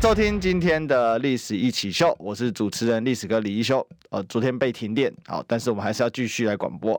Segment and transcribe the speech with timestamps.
[0.00, 3.86] 收听今天的历史一起秀我是主持人历史哥李一修。
[4.08, 6.98] 呃，昨天被停电，好，但是我们还是要继续来广播。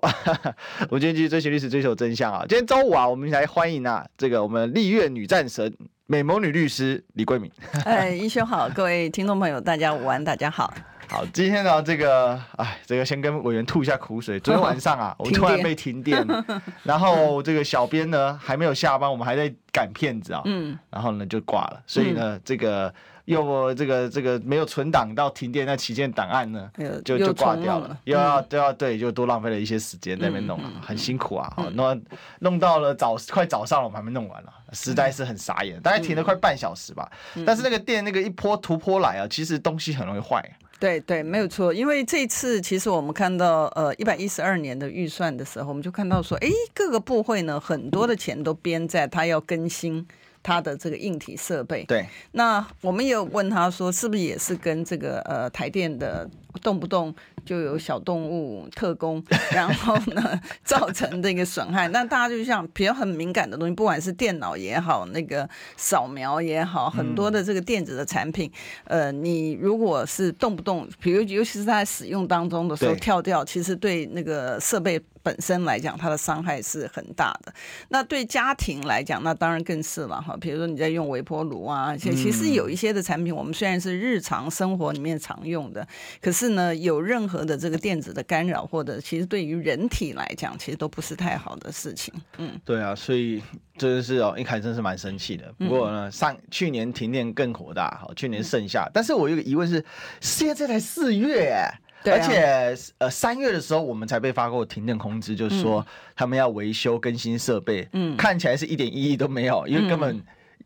[0.87, 2.45] 我们今天继续追寻历史，追求真相啊！
[2.47, 7.51] 今天周五啊，我们来欢迎啊，这个我们丽苑女战神、美魔女律师李桂敏。
[7.85, 10.71] 哎，一修好，各位听众朋友，大家午安，大家好。
[11.11, 14.39] 好，今天呢，这个，哎，这个先跟委员吐一下苦水。
[14.39, 16.25] 昨天晚上啊， 我突然被停电，
[16.83, 22.93] 然后这个小编呢还没有下班，我们还在赶片子啊，嗯，然后呢就挂了，所以呢，这个
[23.25, 26.71] 又这个这个没有存档到停电那期间档案呢，
[27.03, 32.01] 就就挂掉了，又要都要对，就多浪费了一些时间在那边弄，很辛苦啊，好，弄
[32.39, 37.11] 弄到了早快早上了，我们还没弄完了，实在是很傻眼，大概停了快半小时吧，
[37.45, 40.41] 但是那个电那个一波突破来啊，其实东西很容易坏。
[40.81, 50.03] 对对，没有错，因为这次其实我们看到呃一百一十二年的预算的时候，我们就看到说，哎，各个部会呢，很多的钱都编在他要更新
[50.41, 51.83] 他的这个硬体设备。
[51.83, 56.27] 对，那我们也有问他说，是不是也是跟这个呃台电的
[56.63, 57.13] 动不动
[57.45, 61.87] 就有小动物特工， 然后呢 造成这个损害？
[61.89, 65.47] 那大家就像比较很敏感的东西，不管是电脑也好，那个
[65.77, 68.51] 扫描也好，很多的这个电子的产品，
[68.85, 77.53] 嗯、呃，你如果是动不动，比如尤其是在使用当中的时候跳掉，其实对那个设备本身来讲，它的伤害是很大的。
[77.89, 80.35] 那对家庭来讲，那当然更是了哈。
[80.39, 85.87] 比如说你在用微波炉啊，其实有一些的产品，我们虽然是日常生活里面常用的，
[86.21, 92.13] 可是呢，有任何和的这个电子的干扰，或者其实对于人体来讲，其实都不是太好的事情。
[92.37, 93.41] 嗯，对啊，所以
[93.77, 95.53] 真的是哦，一开始真是蛮生气的。
[95.57, 98.89] 不过呢，上去年停电更火大，好，去年盛夏。
[98.93, 99.83] 但是我有个疑问是，
[100.19, 101.65] 现在才四月，
[102.03, 105.85] 对啊，而且呃三月的时候我们才被发过停电通知，就是说
[106.15, 107.87] 他们要维修更新设备。
[107.93, 110.21] 嗯，看起来是一点意义都没有，因为根本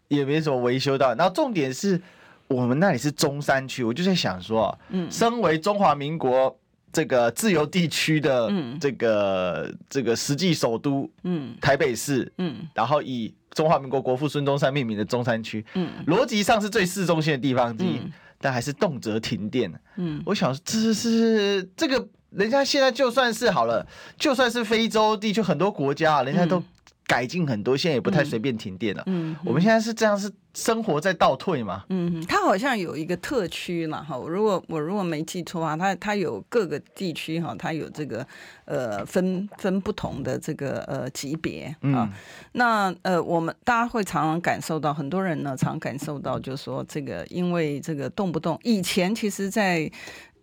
[0.07, 1.13] 也没什么维修到。
[1.13, 2.01] 然后重点是。
[2.47, 6.56] 我们那里是中山区，我就在想说，嗯，身为中华民国
[6.94, 23.85] 这个自由地区的这个、嗯、这个实际首都，嗯，台北市，嗯，然后以中华民国国父孙中山命名的中山区，嗯，逻辑上是最市中心的地方之一，嗯、但还是动辄停电，嗯，我想这是，是这个人家现在就算是好了，
[24.17, 26.61] 就算是非洲地区很多国家，人家都。
[27.07, 29.03] 改进很多，现在也不太随便停电了。
[29.05, 31.83] 嗯，嗯，我们现在是这样，是生活在倒退吗？
[31.89, 34.17] 嗯，它好像有一个特区嘛，哈。
[34.27, 38.25] 如果我如果没记错啊，它它有各个地区哈，它有这个
[38.66, 41.77] 呃分分不同的这个呃级别啊。
[41.81, 42.13] 嗯、
[42.53, 49.91] 那呃，我们大家会常常感受到，很多人呢常感受到，就是说这个因为这个动不动以前其实在，在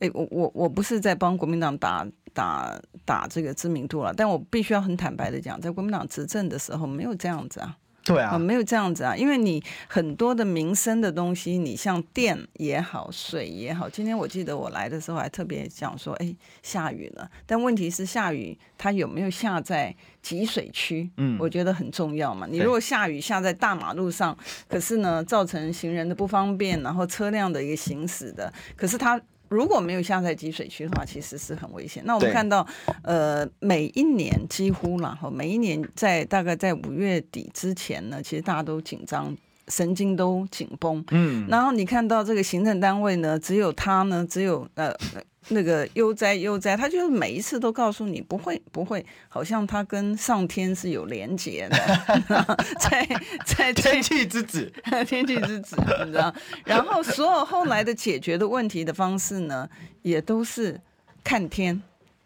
[0.01, 2.07] 诶，我我我不是在帮国民党打。
[2.35, 21.11] 打打这个知名度了，但我必须要很坦白的讲，在国民党执政的时候没有这样子啊，对啊，没有这样子啊，因为你很多的民生的东西，你像电也好，水也好，今天我记得我来的时候还特别讲说，哎，下雨了，但问题是下雨它有没有下在集水区？
[21.17, 22.47] 嗯，我觉得很重要嘛。
[22.51, 24.37] 你如果下雨下在大马路上，
[24.69, 29.21] 可是呢造成行人的不方便，然后车辆的一个行驶的，可是它。
[29.53, 32.03] 如果没有下在集水区的话，其实是很危险。
[32.07, 32.67] 那我们看到，
[33.03, 39.37] 呃，每一年几乎然后每一年在大概在五月底之前呢，其实大家都紧张，
[39.69, 41.05] 神经都紧绷。
[41.11, 44.93] 嗯，然后你看到这个行政单位呢，只有他呢，只有呃。
[45.49, 51.77] 那个悠哉悠哉，他就是每一次都告诉你不会不会，好像他跟上天是有连结的，
[52.79, 53.09] 在
[53.45, 54.73] 在天气之子，
[55.07, 55.77] 天气之子，
[56.07, 56.33] 你知道？
[56.65, 59.69] 然后所有后来的解决的问题的方式呢，
[60.03, 60.81] 也都是
[61.25, 61.83] 看天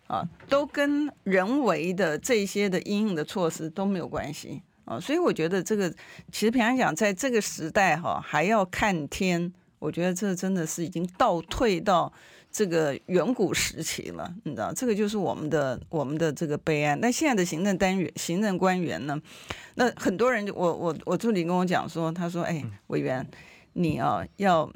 [0.08, 5.90] 啊，都跟人为的这些的阴影的措施都没有关系啊，所以我觉得这个
[6.30, 12.12] 其实平常讲，在这个时代哈，还要看天，我觉得这真的是已经倒退到。
[12.56, 16.96] 这个远古时期了，你知道，这个就是我们的我们的这个悲哀。
[16.96, 19.20] 那现在的行政单元、行政官员呢？
[19.74, 23.28] 那很多人，我我我助理跟我讲说，他说：“哎，委员，
[23.74, 24.72] 你啊要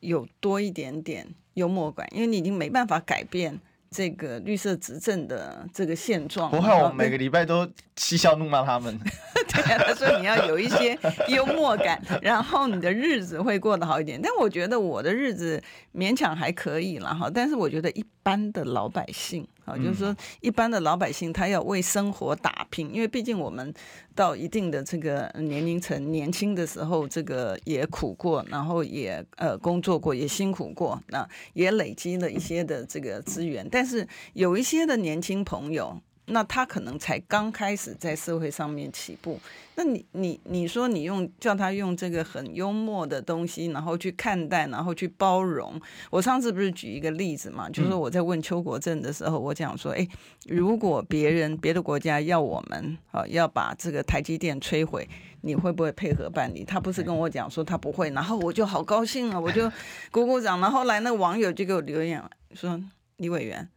[0.00, 3.60] 有多一点点幽默感，因为你已经没办法改变。”
[3.90, 8.98] 这个绿色执政的这个现状，不会，我每个礼拜都嬉笑怒骂他们。
[9.48, 10.98] 对啊，他说你要有一些
[11.28, 14.20] 幽默感， 然后你的日子会过得好一点。
[14.20, 15.62] 但我觉得我的日子
[15.94, 17.30] 勉强还可以了哈。
[17.32, 23.72] 但是我觉得一般的老百姓啊，就是说一般的老百姓他要为生活打拼，因为毕竟我们
[24.14, 36.00] 到一定的这个年龄层，年轻的时候这个也苦过，然后也呃工作过，也辛苦过，那也累积了一些的这个资源，但是有一些的年轻朋友。
[36.28, 39.40] 那他可能才刚开始在社会上面起步，
[39.76, 45.80] 那你你你说你用叫他用这个很幽默的东西，然后去看待，然后去包容。
[46.10, 50.06] 我上次不是举一个例子嘛，就是我在问邱国正的时候，我讲说，哎，
[50.46, 55.08] 如果别人别的国家要我们啊要把这个台积电摧毁，
[55.40, 56.62] 你会不会配合办理？
[56.64, 59.70] 他不是跟我讲说他不会，然后我就好高兴啊，我就
[60.10, 60.60] 鼓鼓掌。
[60.60, 62.22] 然后来那个网友就给我留言
[62.52, 62.78] 说，
[63.16, 63.68] 李委员。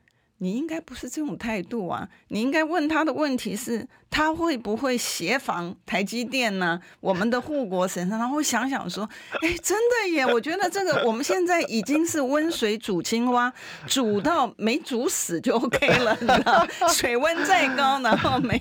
[0.44, 2.10] 你应该不是这种态度啊！
[2.30, 6.82] 你应该问他的问题是，他会不会协防台积电呢？
[7.00, 9.08] 我们的护国神山，然后想想说，
[9.44, 10.26] 哎，真的耶！
[10.26, 13.54] 我觉得这个我们现在已经是温水煮青蛙，
[13.86, 16.68] 煮到没煮死就 OK 了，你知道？
[16.90, 18.60] 水温再高，然后没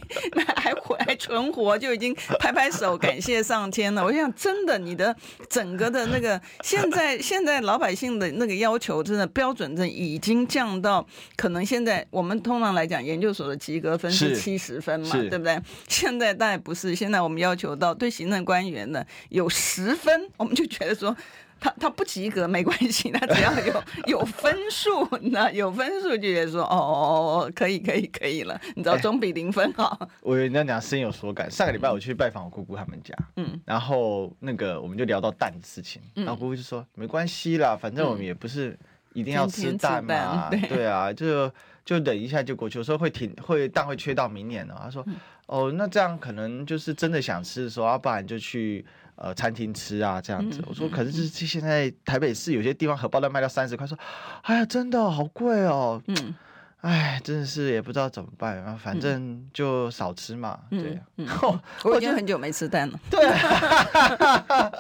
[0.54, 4.04] 还还存活，就已经拍拍手感谢上天了。
[4.04, 5.16] 我想，真的，你的
[5.48, 11.06] 整个的那个现在现在老百姓的那个要求，真的标准，真已经降到
[11.36, 11.69] 可能。
[11.70, 15.56] 现在我们通常来讲，研究所的及格分是七十分嘛，对不对？
[15.86, 21.16] 现在当然不是，现在我们要求到对行政官员呢有十分，我们就觉得说
[21.60, 23.84] 他他不及格没关系，他只要有
[24.18, 27.06] 有分数，那有分数就觉得说哦哦
[27.46, 29.96] 哦可以可以可以了，你知道总比零分好。
[30.22, 38.76] 我跟你讲深有所感，上个礼拜我去拜访我姑姑他们家，嗯，然后那个我们就聊到蛋的事情，然后姑姑就说没关系啦，反正我们也不是。
[39.12, 40.48] 一定要吃蛋嘛？
[40.50, 41.52] 天天对，对啊，就
[41.84, 42.78] 就等一下就过去。
[42.78, 44.80] 有时候会停，会蛋会缺到明年了。
[44.82, 45.16] 他说：“嗯、
[45.46, 48.84] 哦，那这样可能就是真的想吃的时候，要不然就去
[49.16, 50.60] 呃餐厅吃啊，这样子。
[50.60, 53.98] 嗯”我说：“可是这现在台北市有些地方荷包蛋卖到三十块，说
[54.42, 56.34] 哎呀，真的好贵哦。”嗯。
[56.82, 58.78] 哎，真的是也不知道怎么办啊！
[58.82, 61.00] 反正就少吃嘛，嗯、对、啊。
[61.16, 61.28] 嗯，
[61.84, 62.98] 我已经很久没吃蛋了。
[63.10, 64.70] 对、啊，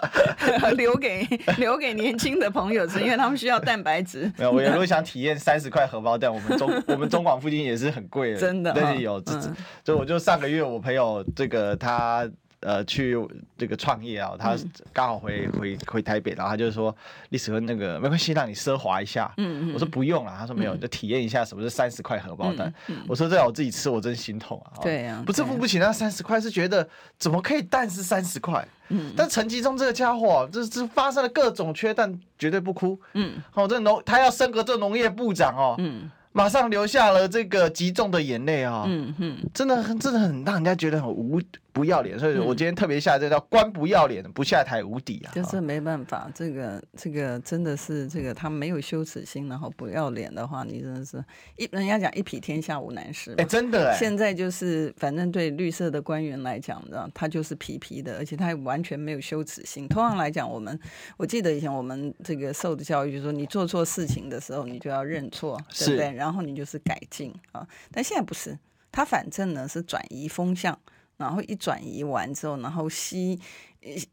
[0.76, 1.22] 留给
[1.58, 4.32] 留给年轻的朋友吃，因为他们需要蛋白质。
[4.38, 8.72] 没有，我如果想体验三十块荷包蛋，我们中我们中广附近也是很贵的，真的。
[8.72, 12.26] 对，有，嗯、就我就上个月我朋友这个他。
[12.60, 13.16] 呃，去
[13.56, 14.54] 这个创业啊，他
[14.92, 16.94] 刚好回、嗯、回回台北，然后他就说
[17.30, 19.32] 历史和那个没关系，让你奢华一下。
[19.38, 22.70] 嗯嗯，我说不用了，他说没有，就体验一下什么是三十块荷包蛋。
[23.08, 24.76] 我说这要我自己吃，我真心痛啊。
[24.82, 26.86] 对呀、啊，不是付不起那三十块，是觉得
[27.18, 28.66] 怎么可以蛋是三十块？
[28.90, 33.00] 嗯，但陈吉仲这个家伙，这这发生了各种缺蛋，绝对不哭。
[33.14, 35.76] 嗯，好，这农他要升格做农业部长哦。
[35.78, 36.10] 嗯。
[36.32, 38.84] 马上流下了这个极重的眼泪啊、哦！
[38.86, 41.42] 嗯嗯，真的很真的很让人家觉得很无
[41.72, 45.32] 不要脸，所以我今天特别下这叫官不要脸，不下台无底啊！
[45.34, 51.24] 就是没办法，这个这个真的是这个他没有羞耻心，然后不要脸的话，你真的是
[51.56, 53.34] 一人家讲一匹天下无难事。
[53.38, 53.96] 哎，真的哎！
[53.98, 59.86] 现在就是反正对绿色的官员来讲，你知道他就是皮皮的，而且他还完全没有羞耻心。
[59.88, 60.78] 通常来讲，我们
[61.16, 66.12] 我记得以前我们这个受的教育就是说，你做错事情的时候，你就要认错，对不对？
[66.12, 68.58] 然后你就是改进啊，但现在不是，
[68.90, 70.78] 他反正呢是转移风向，
[71.20, 73.38] 然后一转移完之后，然后嬉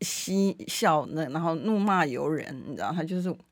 [0.02, 3.34] 嬉笑那，然后怒骂游人，你知道，他就是。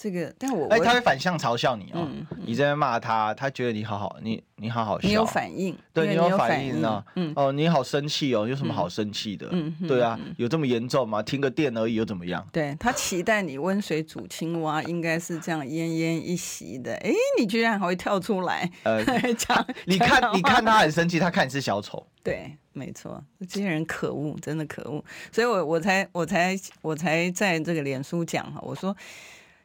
[0.00, 2.06] 这个，但我哎，他会反向嘲笑你哦。
[2.06, 5.08] 嗯嗯、你在那骂他，他觉得你好好，你你好好笑。
[5.08, 7.04] 你有反应，对你有反应呢。
[7.16, 9.48] 嗯、哦，你好生气哦，有什么好生气的？
[9.50, 11.20] 嗯，对啊，有这么严重吗？
[11.20, 12.46] 听个电而已，又怎么样？
[12.52, 16.94] 对，他期待你温水煮青蛙，应该是这样奄奄一息的。
[16.98, 19.02] 哎，你居然还会跳出来，呃，
[19.34, 22.06] 讲你看，你看他很生气，他看你是小丑。
[22.22, 25.04] 对，没错，这些人可恶，真的可恶。
[25.32, 28.96] 所以我我才我才我才在这个脸书讲哈，我说。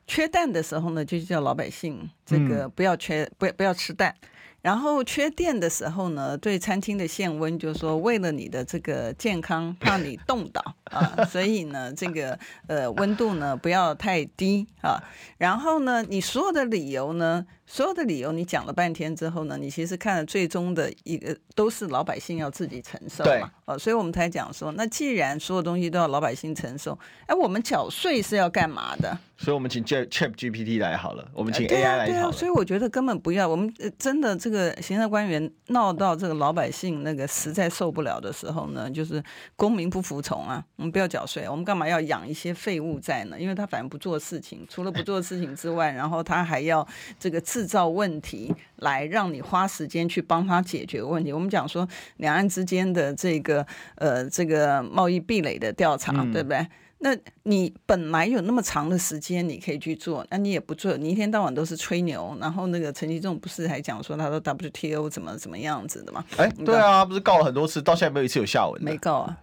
[0.05, 4.13] 缺蛋的时候呢，就叫老百姓这个不要缺，不要不要吃蛋。
[4.61, 15.01] 然后缺电的时候呢，对餐厅的限温就是说，为了你的这个健康，怕你冻倒 啊，所以呢，这个呃温度呢不要太低啊。
[15.37, 17.45] 然后呢，你所有的理由呢？
[17.73, 29.17] 所有的理由你讲了半天之后呢，你其实看了最终的一个都是老百姓要自己承受嘛，对哦，所以我们才讲说，那既然所有东西都要老百姓承受，哎，我们缴税是要干嘛的？
[29.39, 32.05] 所以我们请 Chat GPT 来好了，我们请 AI 来好了。
[32.05, 39.21] 对啊，对啊，所以我觉得根本不要，我们真的这个行政官员闹到这个老百姓那个实在受不了的时候呢，就是
[39.55, 43.39] 公民不服从啊，我们不要缴税，我们干嘛要养一些废物在呢？
[43.39, 46.87] 因为他反正不做事情，除了不做事情之外，然后他还要
[47.19, 47.62] 这个自。
[47.63, 51.31] 制造问题来让你花时间去帮他解决问题。
[51.31, 53.65] 我们讲说两岸之间的这个
[53.95, 56.67] 呃这个贸易壁垒的调查，嗯、对不对？
[56.99, 62.37] 那你本来有那么长的时间你可以去做，那你也不做，你一天到晚都是吹牛。
[62.41, 66.25] 然后那个陈吉仲不是还讲说他说 WTO 怎么怎么样子的吗？
[66.35, 68.83] 哎，对啊，不是告了很多次，到现在没有一次有下文。
[68.83, 69.37] 没告啊，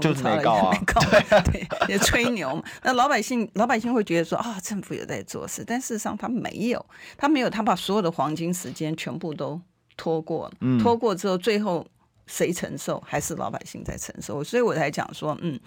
[0.00, 2.62] 就是没告啊，没告啊 对也吹牛嘛。
[2.82, 6.84] 那老百姓老百姓会觉得说啊、哦，政府有在做事，但事实上他没有，
[7.16, 9.60] 他没有，他把所有的黄金时间全部都
[9.96, 11.86] 拖过了，嗯、拖过之后最后。
[12.26, 12.98] 谁承受？
[13.06, 14.42] 还是老百姓在承受？
[14.42, 15.60] 所以我才讲说，嗯，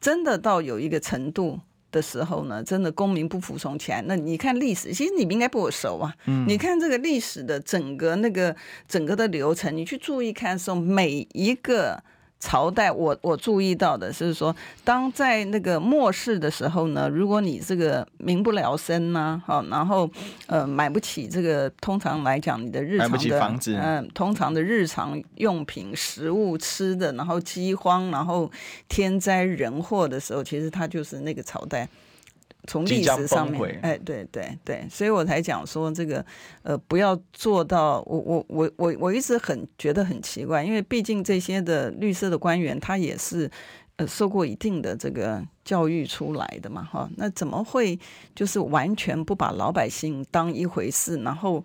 [0.00, 1.58] 真的到有一个程度
[1.90, 4.00] 的时候呢，真的公民不服从起来。
[4.06, 6.14] 那你看历史，其实你们应该比我熟啊。
[6.26, 8.54] 嗯，你看这个历史的整个那个
[8.86, 12.00] 整个的流程，你去注意看的时候，每一个。
[12.44, 20.08] 朝代，我我注意到的是说，当在那个末世的时候呢，如果你这个民不聊生呢，好，然后
[20.46, 28.50] 呃买不起这个，通常来讲你的日常的房子，嗯，通常的日常用品、食物吃的，然后饥荒，然后
[28.88, 31.88] 天灾人祸的时候，其实它就是那个朝代。
[32.66, 36.24] 从历史上面，哎，对对对，所以我才讲说这个，
[36.62, 38.02] 呃，不要做到。
[38.06, 43.50] 我我我我我一直很觉得很奇怪，因为毕竟这些的绿色的官员，他也是
[43.96, 47.98] 呃受过一定的这个教育出来的嘛，哈，那怎么会
[48.34, 51.62] 就是完全不把老百姓当一回事，然后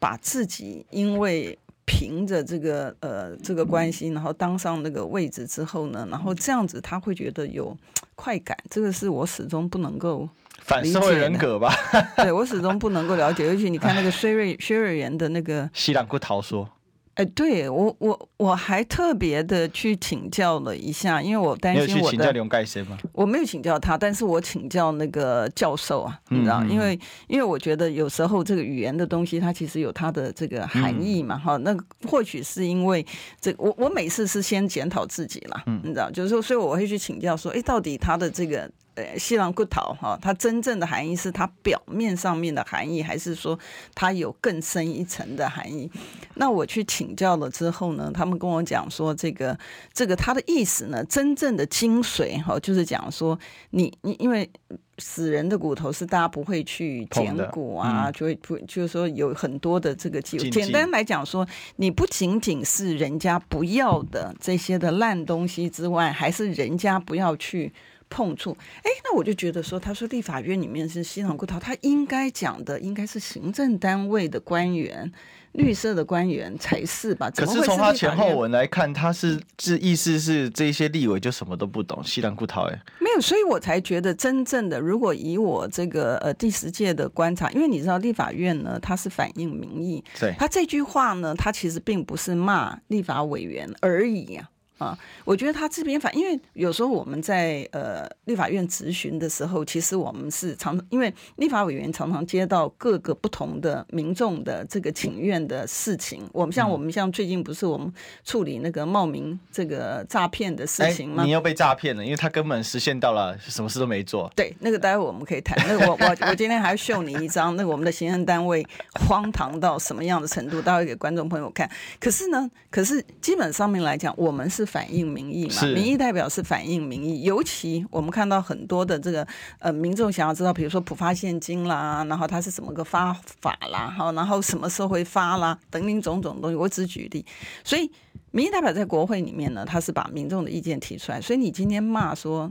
[0.00, 7.76] 把自己因为凭着这个呃这个关系，然后当上那个位置之后呢，然后这样子他会觉得有
[8.16, 10.28] 快感，这个是我始终不能够。
[10.60, 11.74] 反社会人格吧，
[12.16, 16.68] 对我始终不能够了解，尤其你看那个薛瑞薛瑞元的那个西兰骨桃说，
[17.14, 22.96] 哎，对我我我还特别的去请教了一下，因为我担心我的，请教刘盖森吗？
[23.12, 31.76] 我没有请教他，但是我请教那个教授啊，你知道，嗯、因为因为我觉得有时候这个语言的东西，它其实有它的这个含义嘛，哈、嗯，那
[32.08, 33.04] 或许是因为
[33.40, 38.70] 这我我每次是先检讨自己啦，嗯，你知道，就是说，所以我会去请教说，哎，到底他的这个。
[39.00, 43.58] 对，西兰骨头哈，它真正的含义是它表面上面的含义，还是说
[43.94, 45.90] 它有更深一层的含义？
[46.34, 49.58] 那我去请教了之后呢，他们跟我讲说，这个
[49.94, 53.38] 这个它的意思呢，真正的精髓哈，就是讲说
[53.70, 54.50] 你你因为
[54.98, 60.50] 死人的骨头是大家不会去捡骨啊，嗯、就会不就是说有很多的这个机会。
[60.50, 67.72] 简单来讲说，你不仅仅是人家不要的这些的烂东西之外，还是人家不要去。
[68.10, 75.10] 碰触，哎，那我就觉得说，他说立法院里面是西兰骨头，他应该讲的应该是行政单位的官员，
[75.52, 77.30] 绿色的官员才是吧？
[77.34, 94.50] 是可是从他前后文来看，他是这意思是这些立委就什么都不懂，西兰骨头哎，没有，所以我才觉得真正的，如果以我这个呃第十届的观察，因为你知道立法院呢，它是反映民意，对，他这句话呢，他其实并不是骂立法委员而已啊。
[94.80, 106.26] 啊，我觉得他这边反，因为有时候我们在呃立法院质询的时候，其实我们是常，因为立法委员常常接到各个不同的民众的这个请愿的事情。
[106.32, 107.92] 我们像我们像最近不是我们
[108.24, 111.24] 处理那个冒名这个诈骗的事情吗？
[111.24, 114.32] 你又被诈骗了，因为他根本实现到了什么事都没做。
[114.34, 115.58] 对，那个待会我们可以谈。
[115.68, 118.66] 那个我我我今天还要秀你一张，那个我们的行政单位
[119.06, 121.70] 荒唐到什么样的程度，待会给观众朋友看。
[122.00, 124.69] 可是呢，可是基本上面来讲，我们是。
[124.70, 127.24] 反映民意嘛，民意代表是反映民意。
[127.24, 129.26] 尤其我们看到很多的这个
[129.58, 136.56] 呃民众想要知道，比如说普发现金啦，然后它是怎么个发法啦，好，然后什么时候会发啦，等等种种东西。
[136.56, 137.26] 我只举例，
[137.64, 137.90] 所以
[138.30, 141.20] 民意代表在国会里面呢，他是把民众的意见提出来。
[141.20, 142.48] 所以你今天骂说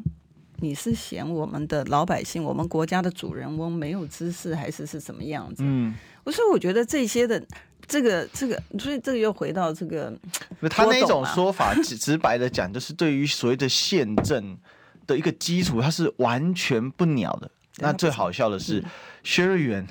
[0.58, 5.64] 你是嫌我们的老百姓，我们国家的主人翁没有知识，还是是什么样子？
[5.66, 5.96] 嗯，
[6.26, 7.42] 我说我觉得这些的。
[7.90, 10.14] 这个这个，所以这个又回到这个，
[10.70, 14.56] 他那种说法，直直白的讲，就是对于所谓的宪政
[15.08, 17.50] 的一个基础，他是完全不鸟的。
[17.78, 18.84] 那最好笑的是，
[19.24, 19.86] 薛瑞元，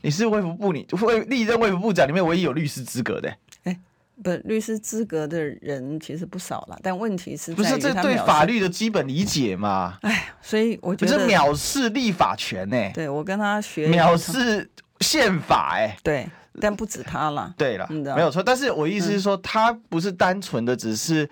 [0.00, 3.30] 你是卫福部，你卫历任卫福部长里面唯一有律师资格的。
[3.64, 3.78] 哎，
[4.22, 9.98] 不，律师资格的人其实不少了，但问题是，不是这对法律的基本理解嘛？
[10.02, 12.90] 哎，所以我觉得这藐视立法权呢。
[12.94, 16.26] 对，我跟他学藐视宪法，哎，对。
[16.60, 18.42] 但不止他了， 对了，没有错。
[18.42, 21.28] 但是我意思是说，他不是单纯的只是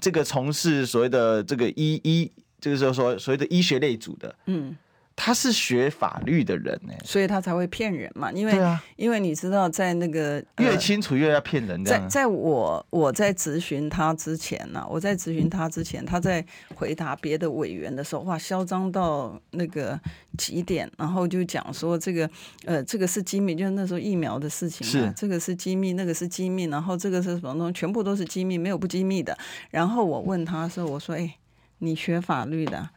[0.00, 4.76] 这个从事所谓的这个医医，这个时候说所谓的医学类组的，嗯。
[5.14, 8.32] 他是学法律的人呢，所以他才会骗人嘛。
[8.32, 11.84] 因为，啊、因为你知道，在那个越清楚越要骗人。
[11.84, 20.00] 在在我我在咨询他之前呢、啊，我在咨询他之前，他在回答别的委员的时候，哇，嚣张到那个
[20.38, 22.28] 极点，然后就讲说这个
[22.64, 29.36] 呃，这个是机密，就是那时候疫苗的事情嘛，是这个是机密，那个是机密，然后这个是什么东西，全部都是机密，没有不机密的。
[29.70, 31.36] 然后我问他说，我说，哎，
[31.78, 32.88] 你学法律的？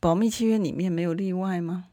[0.00, 1.84] 保密契约里面没有例外吗？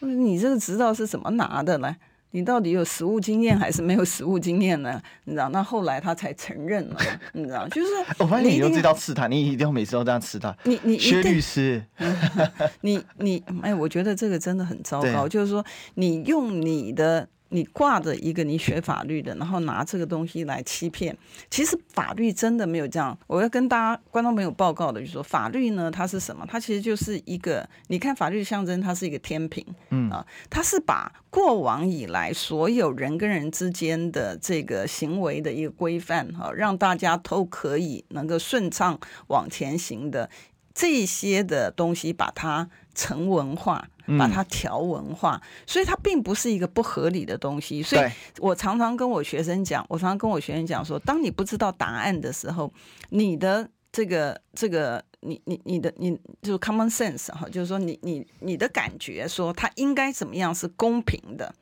[0.00, 1.94] 你这个执照是怎么拿的呢？
[2.32, 5.00] 你到底有实务经验还是没有实务经验呢？
[5.24, 5.48] 你知道？
[5.50, 6.96] 那后来他才承认了，
[7.32, 7.68] 你知道？
[7.68, 7.88] 就是
[8.18, 10.54] 我发现你用这招刺他，你一定要每次都这样刺他。
[10.64, 11.84] 你你薛律师，
[12.82, 15.28] 你你哎，我觉得这个真的很糟糕。
[15.28, 15.64] 就是说，
[15.94, 17.28] 你用你的。
[17.48, 21.16] 你挂着一个你学法律的，然后拿这个东西来欺骗，
[21.50, 23.16] 其实法律真的没有这样。
[23.26, 26.44] 我要跟大家观众朋友报告的，就是说法律呢，它是什么？
[26.48, 38.98] 它其实就是一个，你看法律的象征，它是一个天平，嗯啊，它是把过往以来所有人跟人之间的这个行为的一个规范，哈，让大家都可以能够顺畅
[39.28, 40.28] 往前行的
[40.76, 43.88] 这些的东西，把它成文化。
[44.16, 47.82] 把它条文化，所以它并不是一个不合理的东西。
[47.82, 52.72] 所以我常常跟我学生讲，我常常跟我学生讲说，当你不知道答案的时候，
[53.08, 61.52] 你的这个这个，你你你的你就是 common sense 哈，就是说你你你的感觉说它应该怎么样是公平的，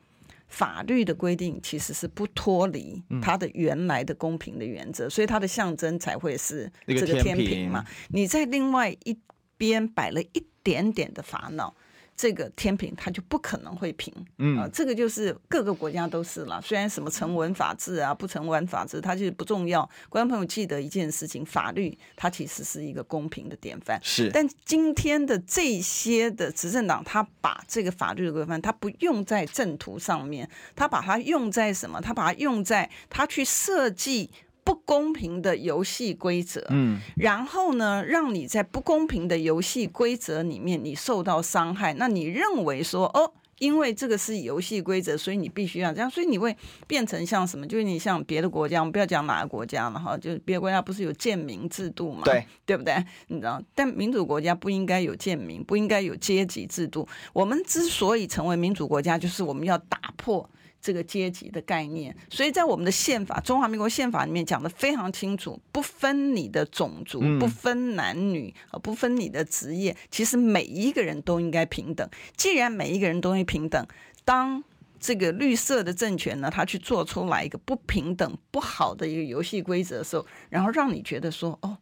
[0.47, 7.83] 法律的规定其实是不脱离它的原来的公平的原则，所以它的象征才会是这个天平嘛。
[8.09, 9.17] 你在另外一
[9.57, 11.75] 边摆了一点点的烦恼。
[12.17, 16.61] 这个天平它就不可能会平，嗯啊，这个就是各个国家都是了。
[16.61, 19.87] 虽然什么成文法治啊，不成文法治，它其实不重要。
[20.07, 23.99] 观众朋友记得一件事情，法律它其实是一个公平的典范。
[24.01, 31.99] 是，但今天的这些的执政党，他把这个法律的规范，他不用在正途上面，他把它用在什么？
[31.99, 34.31] 他把它用在他去设计。
[34.65, 46.57] 不公平的游戏规则，嗯，然后呢，让你在不公平的游戏规则里面你受到伤害，那你认为说，哦，因为这个是游戏规则，所以你必须要这样，所以你会
[46.87, 47.67] 变成像什么？
[47.67, 52.95] 就是你像别的国家，我们不要讲哪个国家了哈，就是别的国家不是有贱民制度嘛，对，对不对？
[53.27, 57.07] 你知道，但民主国家不应该有贱民，不应该有阶级制度。
[57.33, 60.49] 我们之所以成为民主国家，就是我们要打破。
[60.85, 72.07] 这个阶级的概念，所以在我们的宪法《中华民国宪法》里面讲的非常清楚，不分你的种族，不分男女，不分你的职业，其实每一个人都应该平等。
[72.37, 73.83] 既然每一个人都应该平等，
[74.23, 74.63] 当
[74.99, 81.79] 这个绿色的政权呢，他去做出来一个不平等、不好的一个游戏规则的时候，然后让你觉得说，哦，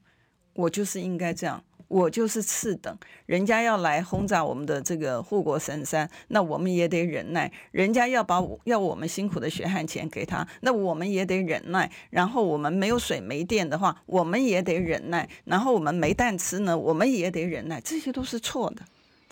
[0.54, 1.62] 我就是应该这样。
[1.94, 11.92] 我就是次等，人家要来轰炸我们的这个护国神山，那我们也得忍耐；人家要把要我们辛苦的血汗钱给他，那我们也得忍耐。
[12.10, 15.30] 然后我们没有水没电的话，我们也得忍耐。
[15.46, 17.80] 然后我们没蛋吃呢，我们也得忍耐。
[17.80, 18.82] 这些都是错的。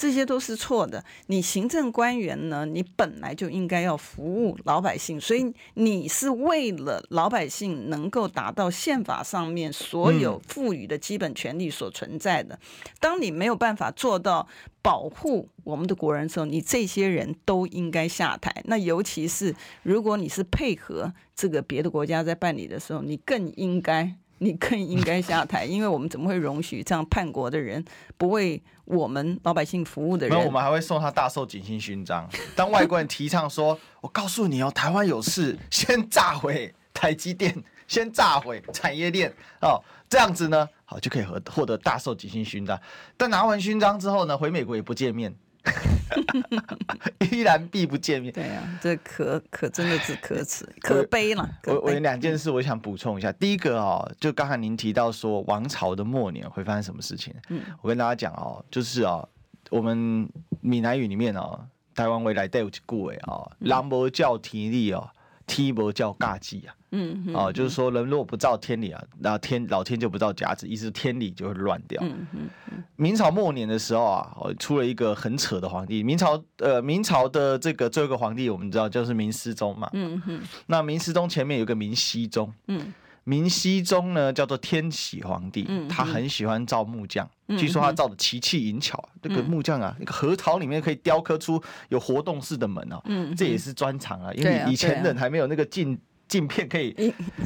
[0.01, 1.05] 这些都是错的。
[1.27, 2.65] 你行政官员呢？
[2.65, 12.59] 你本来就应该要服务老百姓，所以你是为了老百姓能够达到宪法上面所有赋予的基本权利所存在的。
[12.99, 14.47] 当你没有办法做到
[14.81, 18.51] 保护我们的国人的时候，你这些人都应该下台。
[18.65, 24.15] 那尤其是如果你是配合这个别的国家在办理的时候，你更应该。
[24.43, 27.85] 你更应该下台，因为我们怎么会容许这样叛国的人，
[28.17, 30.45] 不为我们老百姓服务的人？
[30.45, 32.27] 我们还会送他大受景星勋章。
[32.55, 37.55] 当外国人提倡说：“我告诉你哦，台湾有事，先炸毁台积电，
[37.87, 42.81] 先炸毁产业链哦，这样子呢，好就可以获获得大受景星勋章。
[43.15, 45.31] 但拿完勋章之后呢，回美国也不见面。”
[47.31, 48.33] 依然避不见面。
[48.33, 51.49] 对啊，这可可真的是可耻可悲了。
[51.65, 53.31] 我我有两件事我想补充一下。
[53.33, 57.33] 第一个哦，就刚才您提到说王朝的末年会发生什么事情？
[57.49, 59.27] 嗯，我跟大家讲哦，就是哦，
[59.69, 61.59] 我们闽南语里面哦，
[61.95, 65.09] 台湾未来都有一句话哦，人无照天理哦，
[65.47, 66.75] 天无照甲子啊。
[66.93, 72.01] 嗯，哦，就是说人如果不照天理啊，那天老天就不照甲子，意思天理就会乱掉。
[72.03, 72.83] 嗯嗯嗯。
[72.97, 76.03] 明朝末年的时候啊，出了一个很扯的皇帝。
[76.03, 79.89] 明朝呃，明朝的这个最后一个皇帝，我们知道就是明思宗嘛。
[79.93, 80.41] 嗯哼。
[80.67, 82.53] 那明思宗前面有个明熹宗。
[82.67, 82.93] 嗯。
[83.23, 89.03] 明熹宗呢叫做天启皇帝，他很喜欢造木匠，据说他造的奇器淫巧。
[89.21, 93.01] 这个木匠啊，那个核桃里面可以雕刻出有活动式的门哦。
[93.05, 93.35] 嗯。
[93.35, 95.99] 这也是专长啊，因为以前人还没有那个镜。
[96.27, 96.93] 镜片可以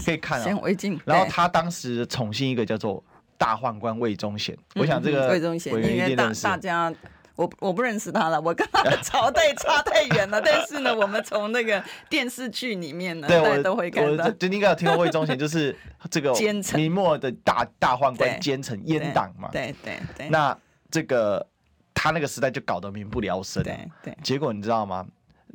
[0.05, 0.99] 可以看啊，显微镜。
[1.05, 3.03] 然后他当时宠幸一个叫做
[3.35, 6.93] 大宦官魏忠贤，我想这个魏忠贤应该大大家
[7.36, 10.41] 我我不认识他了，我跟他的 朝代差太远了。
[10.41, 14.30] 但是呢，我们从那个电视剧里面呢，对，都会看到。
[14.32, 15.76] 就应该有听过魏忠贤，就是
[16.10, 16.34] 这个
[16.76, 19.50] 明末的大大宦官奸臣阉党嘛。
[19.52, 20.30] 对对对。
[20.30, 20.58] 那
[20.89, 21.45] 这个
[21.93, 23.62] 他那个时代就搞得民不聊生。
[23.63, 24.17] 对对。
[24.24, 25.06] 结果你知道吗？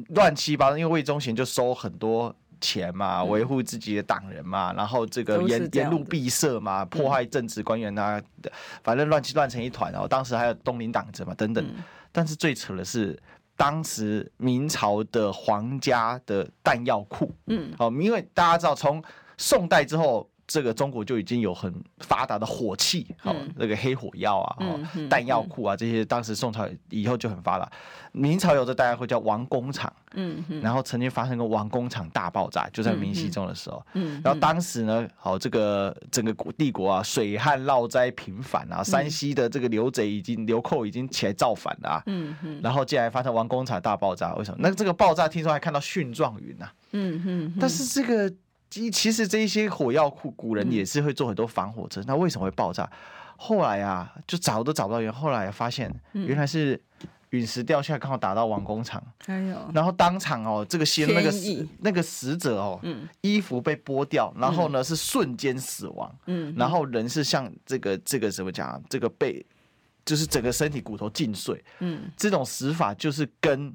[0.09, 2.35] 乱七八糟，因为魏忠贤就收很多。
[2.61, 8.23] 钱嘛，维护自己的党人嘛，然后这个沿沿路闭塞嘛，迫害政治官员啊，
[8.85, 9.91] 反正乱七乱成一团。
[9.91, 11.67] 然后当时还有东林党子嘛等等。
[12.13, 13.21] 但是最扯的是，
[13.57, 19.03] 当时明朝的皇家的弹药库，嗯，好，因为大家知道从
[19.37, 20.30] 宋代之后。
[20.51, 24.57] 这个中国就已经有很发达的火器，好，那个黑火药啊，
[25.09, 27.71] 弹药库啊，这些当时宋朝以后就很发达。
[28.11, 44.59] 明朝有个弹药库叫王工厂，嗯，然后曾经发生过王工厂大爆炸，就在明熹宗的时候，嗯，然后当时呢，好，这个整个帝国啊，水旱涝灾频繁啊，山西的这个刘贼已经流寇已经起来造反了啊，嗯嗯，然后竟然发生王工厂大爆炸，为什么？
[44.61, 48.35] 那这个爆炸听说还看到蕈状云呐，嗯嗯，但是这个。
[48.71, 52.01] 其其实这一些火药库，古人也是会做很多防火车。
[52.07, 52.89] 那为什么会爆炸？
[53.37, 55.13] 后来啊，就找都找不到原因。
[55.13, 56.81] 后来发现，原来是
[57.31, 59.03] 陨石掉下来，刚好打到王工厂。
[59.75, 61.33] 然后当场哦，这个先那个
[61.81, 62.81] 那个死者哦，
[63.23, 66.15] 衣服被剥掉，然后呢是瞬间死亡。
[66.27, 68.81] 嗯然后人是像这个这个怎么讲？
[68.89, 69.45] 这个被
[70.05, 71.65] 就是整个身体骨头尽碎。
[72.17, 73.75] 这种死法就是跟。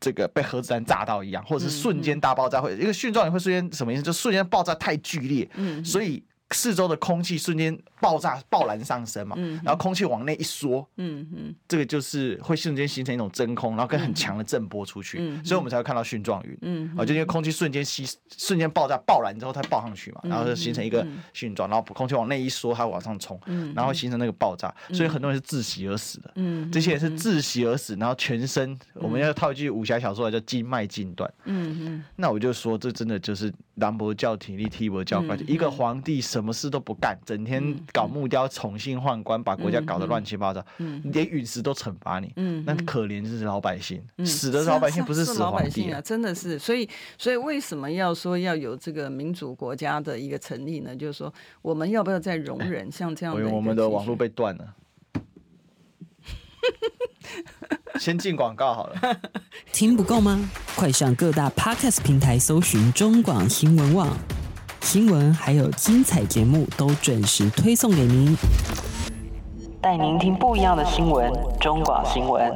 [0.00, 4.02] 这个被核子弹炸到一样，或者是瞬间大爆炸，会一个殉状，也会瞬间什么意思？
[4.02, 6.22] 就瞬间爆炸太剧烈，嗯所以。
[6.50, 23.40] 四周的空气瞬间爆炸、爆燃上升嘛，然后空气往内一缩，嗯嗯，这个就是会瞬间形成一种真空，然后跟很强的震波出去，所以我们才会看到蕈状云，嗯，啊，就因为空气瞬间吸、瞬间爆炸、爆燃之后它爆上去嘛，然后就形成一个蕈状，然后空气往内一缩，它往上冲，
[23.74, 36.20] 然后形成那个爆炸，所以很多人是窒息而死的，嗯，这些人是窒息而死，然后全身我们要套一句武侠小说叫经脉尽断，嗯嗯，那我就说这真的就是兰博教体力，踢博教官，一个皇帝。
[36.34, 50.96] 什么事都不干，整天搞木雕、宠幸宦官，把国家搞得乱七八糟，嗯，连陨石都惩罚你，嗯，那可怜就是老百姓，死的老百姓不是死皇帝啊，真的是，所以，所以为什么要说要有这个民主国家的一个成立呢？
[50.96, 53.48] 就是说，我们要不要再容忍 像这样的？
[53.48, 54.74] 我们的网络被断了，
[58.00, 59.20] 先进广告好了，
[59.72, 60.50] 听不够吗？
[60.74, 64.08] 快上各大 Podcast 平台搜寻中广新闻网。
[64.84, 68.36] 新闻还有精彩节目都准时推送给您，
[69.80, 71.32] 带您听不一样的新闻。
[71.58, 72.54] 中广新闻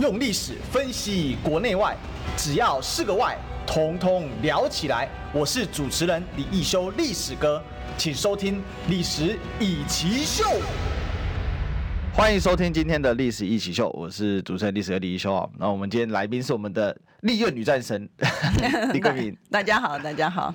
[0.00, 1.94] 用历史分析国内外，
[2.34, 5.06] 只要是个“外”，统统聊起来。
[5.34, 7.62] 我是主持人李一修，历史哥，
[7.98, 8.56] 请收听
[8.88, 10.44] 《历史易起秀》。
[12.14, 15.46] 欢迎收听今天的《历史一起秀》，我是主持人历史哥李一修啊。
[15.58, 16.96] 那我们今天来宾是我们的。
[17.22, 18.08] 立院女战神
[18.92, 20.54] 李桂平，大家好，大家好。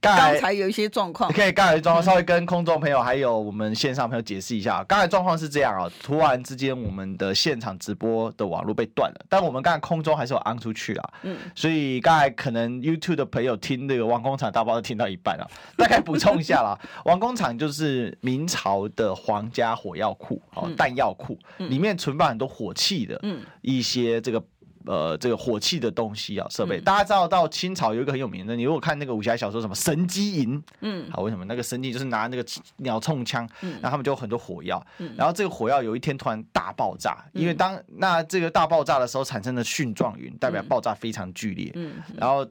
[0.00, 4.82] 刚才有一些状况，可以刚才状况稍微跟空中朋友还有我们线上朋友解释一下。
[4.84, 11.10] 刚才状况是这样啊，突然之间我们的现场直播的网络被断了，但我们刚才空中还是有安出去啊。
[11.22, 15.46] 嗯，所以刚才可能 YouTube 的朋友听那个王工厂大包都听到一半啊，
[15.76, 16.76] 大概补充一下啦。
[17.06, 24.42] 王工厂就是明朝的皇家火药库哦，弹药库里面存放很多火器的，嗯，一些这个。
[24.86, 31.44] 呃，这个火器的东西啊，设备，嗯、大家知道到清朝有一个很有名的，你如果看那个武侠小说，什么神机营，嗯，好，为什么？
[31.44, 32.44] 那个神机就是拿那个
[32.78, 42.46] 鸟铳枪，嗯，然后他们就有很多火药，嗯，然后这个火药有一天突然大爆炸，嗯、因为当那这个大爆炸的时候产生的蕈状云，代表爆炸非常剧烈，嗯，嗯然后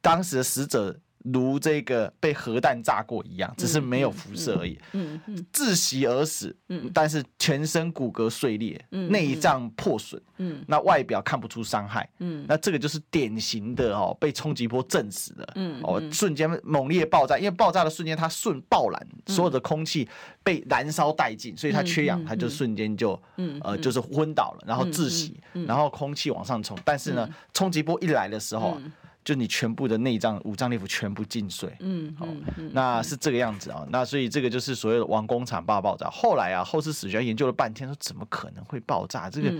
[0.00, 0.96] 当时的死者。
[1.24, 4.78] 如这个被核弹炸过一样，只是没有辐射而已。
[4.92, 6.54] 嗯嗯，窒息而死。
[6.68, 10.20] 嗯，但是全身骨骼碎裂，内脏破损。
[10.38, 12.08] 嗯，那外表看不出伤害。
[12.18, 15.52] 嗯，那这个就是典型的哦，被冲击波震死的。
[15.54, 20.08] 嗯，哦，瞬间猛烈爆炸，因为爆炸的瞬间它瞬爆燃，所有的空气
[20.42, 23.20] 被燃烧殆尽，所以它缺氧，它就瞬间就
[23.62, 26.76] 呃就是昏倒了，然后窒息，然后空气往上冲。
[26.84, 28.76] 但是呢，冲击波一来的时候。
[29.24, 32.26] 就你全部的内脏、五脏六腑全部进水，嗯，好，
[32.72, 33.86] 那是这个样子啊。
[33.90, 36.10] 那所以这个就是所谓的王工厂大爆炸。
[36.10, 39.30] 后来啊，后世史学家研究了半天，说怎么可能会爆炸？
[39.30, 39.52] 这个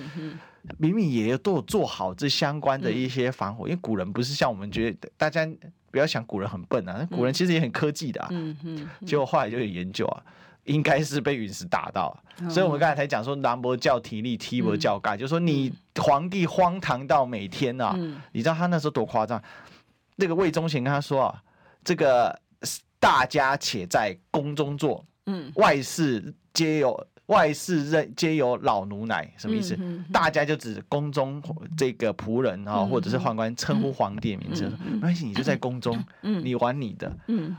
[0.78, 5.48] 明明也都有做好这相关的一些防火，因为古人不是像我们觉得，大家
[5.90, 8.28] 不要想古人很笨啊，古人其实也很科技的啊。
[8.32, 10.22] 嗯嗯，结果后来就有研究啊。
[10.64, 12.16] 应该是被陨石打到，
[12.48, 17.96] 所以我们刚才才讲说，南无教体力，梯伯教盖，就是说你皇帝荒唐到每天啊，
[18.32, 19.42] 你知道他那时候多夸张？
[20.16, 21.42] 那个魏忠贤跟他说啊，
[21.84, 22.38] 这个
[23.00, 27.06] 大家且在宫中坐，嗯，外事皆有。
[27.32, 29.74] 外事任皆有老奴乃，什么意思？
[29.80, 31.42] 嗯、大家就指宫中
[31.74, 37.10] 这个仆人啊，嗯、或者是宦官称呼皇帝的名字，没关系，你就在宫中，嗯、你玩你的，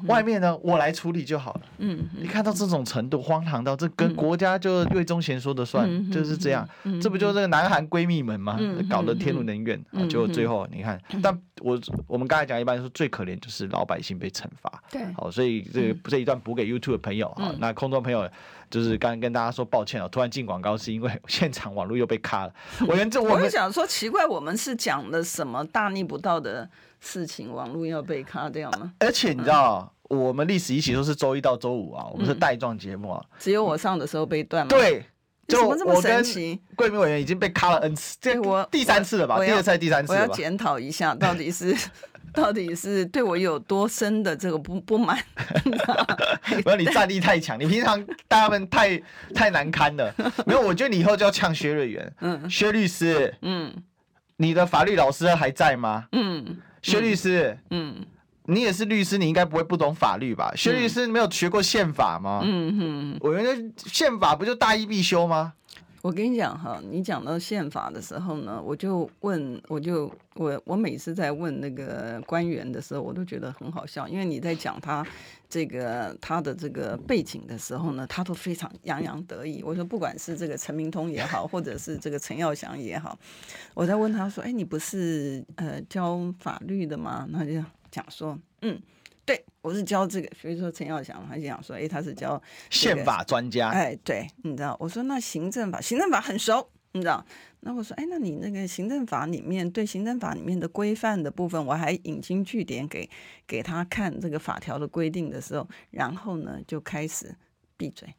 [0.08, 1.62] 外面呢，我来处理就好了。
[1.78, 6.68] 你看到这种程度，荒唐到这跟国家就魏忠贤说的算，嗯、就是这样。
[6.84, 8.56] 嗯、这不就是这个南韩闺蜜们吗？
[8.60, 14.84] 嗯、搞得天怒人怨，嗯、就最后你看，嗯、但我我们刚才讲，一般说最可怜就是老百姓被惩罚。
[14.92, 18.30] 对，好，所以这个这一段补给 YouTube 的朋友啊，嗯、那空中朋友。
[18.74, 22.54] 就是刚刚跟大家说抱歉了，突然进广告是因为 现场网络又被卡了。
[22.88, 26.68] 我原这我们想说奇怪，我们是讲了什么大逆不道的
[27.00, 28.92] 事情，网络要被卡掉吗？
[28.98, 34.70] 而且你知道，嗯、我们历史一起都是周一到周五啊，我们是带状节目啊，只有我上的时候被断吗？
[34.70, 35.06] 对，
[35.48, 36.24] 就我跟
[36.76, 39.38] 贵民委员已经被卡了 N 次，这我第三次了吧？
[39.46, 40.14] 第二次、第三次？
[40.14, 41.78] 我要检讨一下，到底是。
[42.34, 45.18] 到底是对我有多深的这个不不满？
[46.66, 49.02] 没有，你战力太强，你平常大家们太
[49.34, 50.14] 太难堪了。
[50.46, 52.14] 没有，我觉得你以后就要呛薛瑞元。
[52.22, 53.72] 嗯，薛律师，嗯，
[54.38, 56.06] 你的法律老师还在吗？
[56.12, 57.96] 嗯，薛律师，嗯，
[58.46, 60.52] 你也是律师，你应该不会不懂法律吧？
[60.56, 62.42] 薛律师没有学过宪法吗？
[62.44, 65.54] 嗯哼，我觉得宪法不就大一必修吗？
[66.04, 75.08] 我跟你讲哈，你讲到宪法的时候呢，我就问，我就我我每次在问那个官员的时候，我都觉得很好笑，因为你在讲他
[75.48, 79.64] 这个他的这个背景的时候呢，他都非常洋洋得意。
[79.64, 83.18] 我说不管是这个陈明通也好，或者是这个陈耀祥也好，
[83.74, 87.26] 我在问他说，哎，你不是呃教法律的吗？
[87.32, 88.78] 他就讲说，嗯。
[89.26, 97.26] 对，我是教这个，所以说陈耀祥他就想说，哎，他是教宪法专家，哎，对，你知道，我说那行政法，行政法很熟，你知道，
[97.62, 103.10] 那我说，哎，那你那个行政法里面对行政法里面的规范的部分，我还引经据典给
[103.48, 107.34] 给他看这个法条的规定的时候，然后呢就开始
[107.78, 108.14] 闭嘴，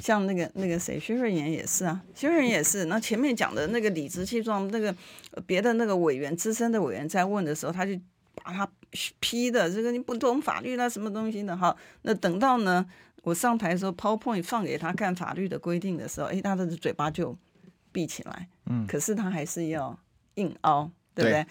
[0.00, 4.94] 像那个那个谁，薛瑞元也是啊，薛瑞元也是，那前面讲的那个理直气壮，那个
[5.46, 7.98] 别的那个委员资深的委员在问的时候，他就。
[8.42, 8.68] 把他
[9.20, 12.84] 批的这个你不懂法律啦什么东西的哈，那等到呢
[13.22, 17.36] 我上台的时候，PowerPoint 放给他看法律的规定的时候，哎，他的嘴巴就
[17.92, 19.98] 闭起来，嗯，可是他还是要
[20.36, 21.46] 硬凹，对不对？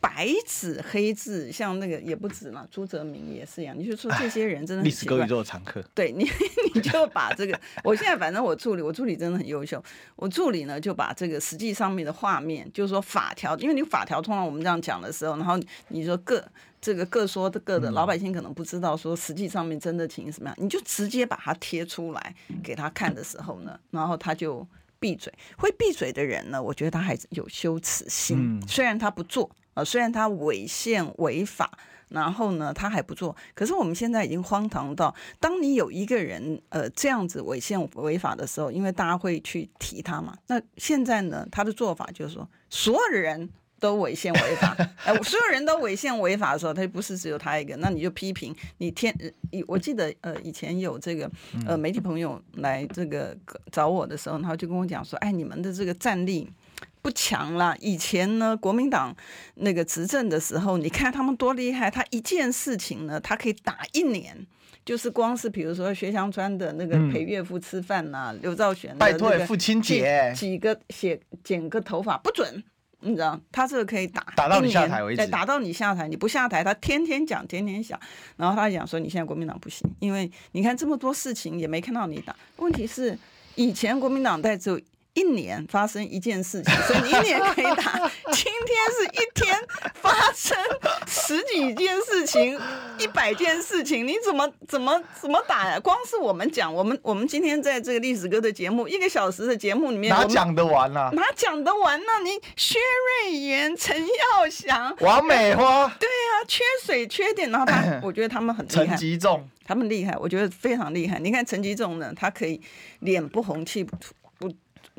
[0.00, 3.78] 对白纸黑字，像那个也不止嘛，朱泽明也是一样。
[3.78, 5.82] 你就说这些人真的历史歌宇宙的常客。
[5.94, 6.26] 对你，
[6.74, 9.82] 你就把这个，我现在反正我助理，我助理真的很优秀。
[10.16, 15.58] 我助理呢就把这个实际上面的画面，就是说法条，因为你法条通常我们这样讲的时候，然后
[15.88, 16.42] 你说各
[16.80, 24.66] 这个各说的各的，老百姓可能不知道说实际上面真的情什么样，你就直接把它贴出来给他看的时候呢，然后他就
[24.98, 25.32] 闭嘴。
[25.56, 29.50] 会闭嘴的人呢，我觉得他还是有羞耻心，虽然他不做。
[29.80, 31.70] 呃，虽然他违宪违法，
[32.10, 33.34] 然后呢，他还不做。
[33.54, 40.36] 可是我们现在已经荒唐到，当你有一个人呃这样子违宪违法的时候，因为大家会去提他嘛。
[40.48, 49.16] 那现在呢，他的做法就是说，所有的人都违宪违法，呃，所有人都违宪违法的时候，他就不是只有他一个，那你就批评你天。
[49.66, 51.30] 我记得呃以前有这个
[51.66, 53.34] 呃媒体朋友来这个
[53.72, 56.50] 找我的时候，他就跟我讲说，哎，你们的这个战力。
[57.02, 57.76] 不强了。
[57.80, 59.14] 以前呢，国民党
[59.54, 61.90] 那个执政的时候，你看他们多厉害。
[61.90, 64.46] 他一件事情呢，他可以打一年，
[64.84, 72.62] 就是光是比如说薛湘川的那个陪岳父吃饭呐、啊，嗯、刘兆玄的那个拜托父亲节，几个写剪个头发不准，
[73.00, 77.98] 你知道，他这个可以打打到你下台为止，打到你下台，你不下台，他天天讲，天天想。
[78.36, 82.36] 然后他讲说，你现在国民党不行，因为你看这么多事情也没看到你打。
[82.56, 83.18] 问题是
[83.54, 84.80] 以前国民党在这。
[85.20, 88.10] 一年发生一件事情，所以你一年可以打。
[88.32, 89.54] 今天是一天
[89.94, 90.56] 发生
[91.06, 92.58] 十几件事情，
[92.98, 95.78] 一百件事情，你怎么怎么怎么打呀？
[95.78, 101.10] 光是我们讲，我们我们今天在这个历史哥的节目，一个小时的节目里面，哪讲得完呢？
[101.12, 102.06] 哪讲得完呢？
[102.24, 102.78] 你薛
[103.24, 108.86] 瑞元、陈耀祥、王美花，对呀、啊，缺水缺点，然后他， 我觉得他们很厉害。
[108.86, 111.18] 陈吉仲，他们厉害，我觉得非常厉害。
[111.18, 112.60] 你看陈吉仲呢，他可以
[113.00, 114.14] 脸不红气不吐。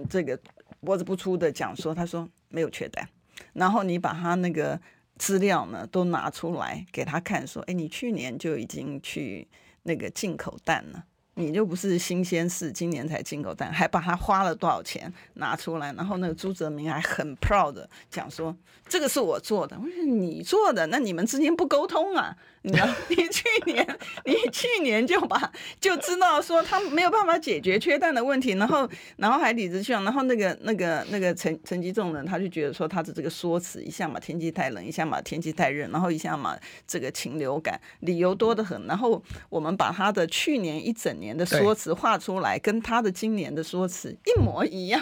[0.09, 0.39] 这个
[0.79, 3.07] 脖子不粗的讲说，他说没有缺蛋，
[3.53, 4.79] 然后你把他那个
[5.17, 9.47] 资料呢都拿出来给他看，说，哎，你去年就已经去
[9.83, 11.05] 那个进口蛋了。
[11.35, 18.55] 你就不是新鲜事，今年才进口蛋，还把他花了多少钱拿出来，然后那个朱泽明还很 proud 的讲说，
[18.91, 19.77] 这个是我做的。
[19.81, 22.35] 我说你做的，那你们之间不沟通啊？
[22.63, 38.85] 你知道，你去年你去年就把就知道说他没有办法解决缺蛋的问题，然后然后还理直气壮，然后那个那个那个陈陈吉仲呢，他就觉得说他的这个说辞，一下嘛天气太冷，一下嘛天气太热，然后一下嘛这个禽流感，理由多得很。
[38.85, 45.01] 然后我们把他的去年一整年的说辞画出来，跟他的今年的说辞一模一样，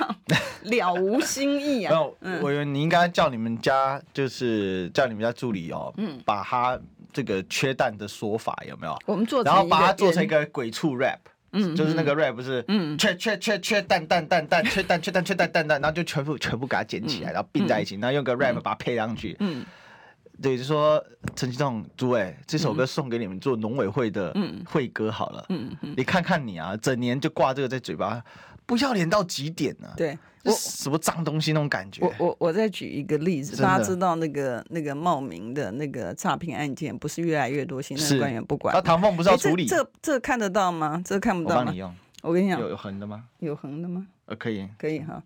[0.64, 1.94] 了无新意啊。
[2.22, 3.79] 嗯，委员，你应该叫你们家，
[4.14, 6.80] 就是叫你们家助理哦，嗯，把他
[7.12, 8.98] 这个缺蛋的说法有没有？
[9.06, 11.20] 我们做，然后把它做成一个鬼畜 rap，
[11.52, 19.66] 嗯，就是那个 rap 不是，嗯，缺缺缺缺蛋蛋蛋蛋，缺蛋缺蛋缺蛋蛋蛋，然后就全部全部给它捡起来，然后并在一起，然后用个 rap 把它配上去，嗯。
[20.42, 21.04] 对，就说
[21.36, 24.34] 陈其栋诸位，这首歌送给你们做农委会的
[24.66, 25.46] 会歌好了。
[25.50, 28.24] 嗯嗯，你看看你啊，整年就挂这个在嘴巴，
[28.70, 29.98] 不要脸到极点呢、啊。
[29.98, 32.06] 对，我什么脏东西那种感觉。
[32.06, 38.76] 我我我再举一个例子，大家知道那个那个茂名的那个诈骗案件，不是越来越多，行政官员不管。
[38.76, 39.66] 那唐凤不是要处理？
[39.66, 41.02] 这这，这看得到吗？
[41.04, 41.74] 这看不到吗？
[42.22, 43.24] 我跟你讲，有有横的吗？
[43.40, 44.06] 有横的吗？
[44.28, 45.24] 呃，可以，可以哈。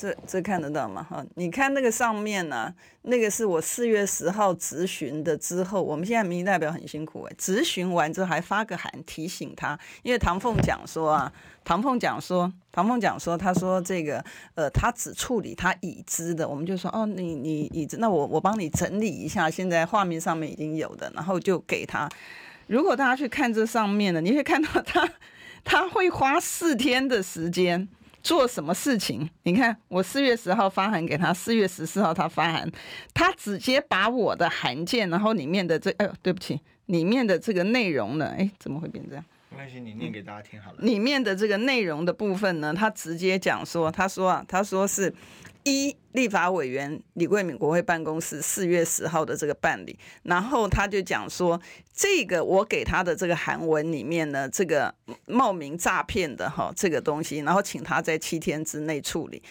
[0.00, 1.02] 这这看得到吗？
[1.02, 11.30] 哈，你看那个上面呢、那个是我四月十号质询的之后，我们现在民意代表很辛苦哎，质询完之后还发个函提醒他，因为唐凤讲说啊，
[11.62, 22.08] 唐凤讲说，唐凤讲说，他说这个呃，他只处理他已知的，我们就说哦，你你已知，那我我帮你整理一下，现在画面上面已经有的，然后就给他。
[22.68, 25.06] 如果大家去看这上面的，你会看到他
[25.62, 27.86] 他会花四天的时间。
[28.22, 29.28] 做什么事情？
[29.42, 32.70] 你看，我四月十号发函给他，四月十四号他发函，
[33.14, 38.34] 他直接把我的函件，然后里面的这，哎呦，对不起，里面的这个内容呢？
[38.36, 39.24] 哎，怎么会变这样？
[39.50, 40.78] 没关系，你念给大家听好了。
[40.80, 45.12] 里面的这个内容的部分呢，他直接讲说，他说啊，他说是。
[45.64, 51.60] 一立法委员李桂敏国会办公室四月十号的这个办理，然后他就讲说，
[51.94, 54.94] 这个我给他的这个韩文里面呢，这个
[55.26, 59.42] 冒名诈骗的哈这个东西，然后请他在七天之内处理，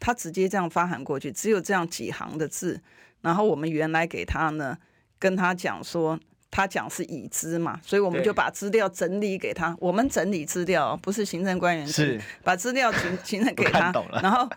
[0.00, 2.80] 他直接这样发函过去，只有这样几行的字，
[3.20, 4.78] 然后我们原来给他呢，
[5.18, 6.18] 跟他讲说，
[6.50, 13.92] 他讲是已知嘛，所以我们就把资料整理给他，我们整理资料不是行政官员是把资料请请给他，
[14.22, 14.48] 然后。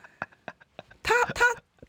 [1.04, 1.44] 他他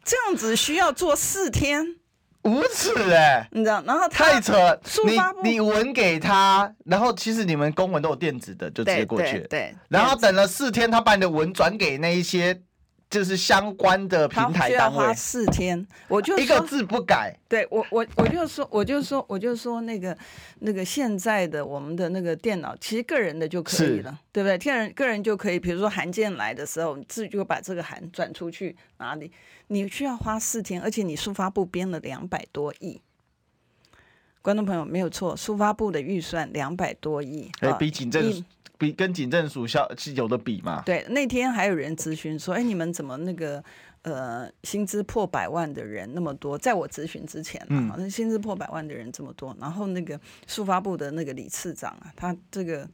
[0.05, 1.97] 这样子需要做四天，
[2.43, 3.49] 无耻哎！
[3.53, 9.39] 你知道，然后太扯你你文给他，然后其实你们公文都有电子的，就直接过去。
[9.41, 12.63] 对，对然后等了四天，他把你的文转给那一些。
[13.13, 17.39] 就是相关的平台单位，需要花四天，我就一个字不改。
[17.47, 20.17] 对我，我我就说，我就说，我就说那个
[20.61, 24.57] 那个现在的我们的那个电脑，其实个人的就可以了，对不对？
[24.57, 29.31] 天人个人就可以，比如说函件来的时候，你自己就把这个函转出去哪里？
[29.67, 32.99] 你需要花四天，而且你书发部编了两百多亿，
[34.41, 38.43] 观众朋友没有错，书发部的预算两百多亿，哎，比警政。
[38.83, 40.83] 比跟警政署校是有的比嘛？
[40.85, 43.63] 对，那天还有人咨询说，哎，你们怎么那个
[44.03, 46.59] 呃，薪资破百万的人那么多？
[46.59, 50.19] 在我咨询之前，嗯，那薪资破百万的人这么多，然后那个
[50.49, 52.89] 数发部的那个李次长啊，他这个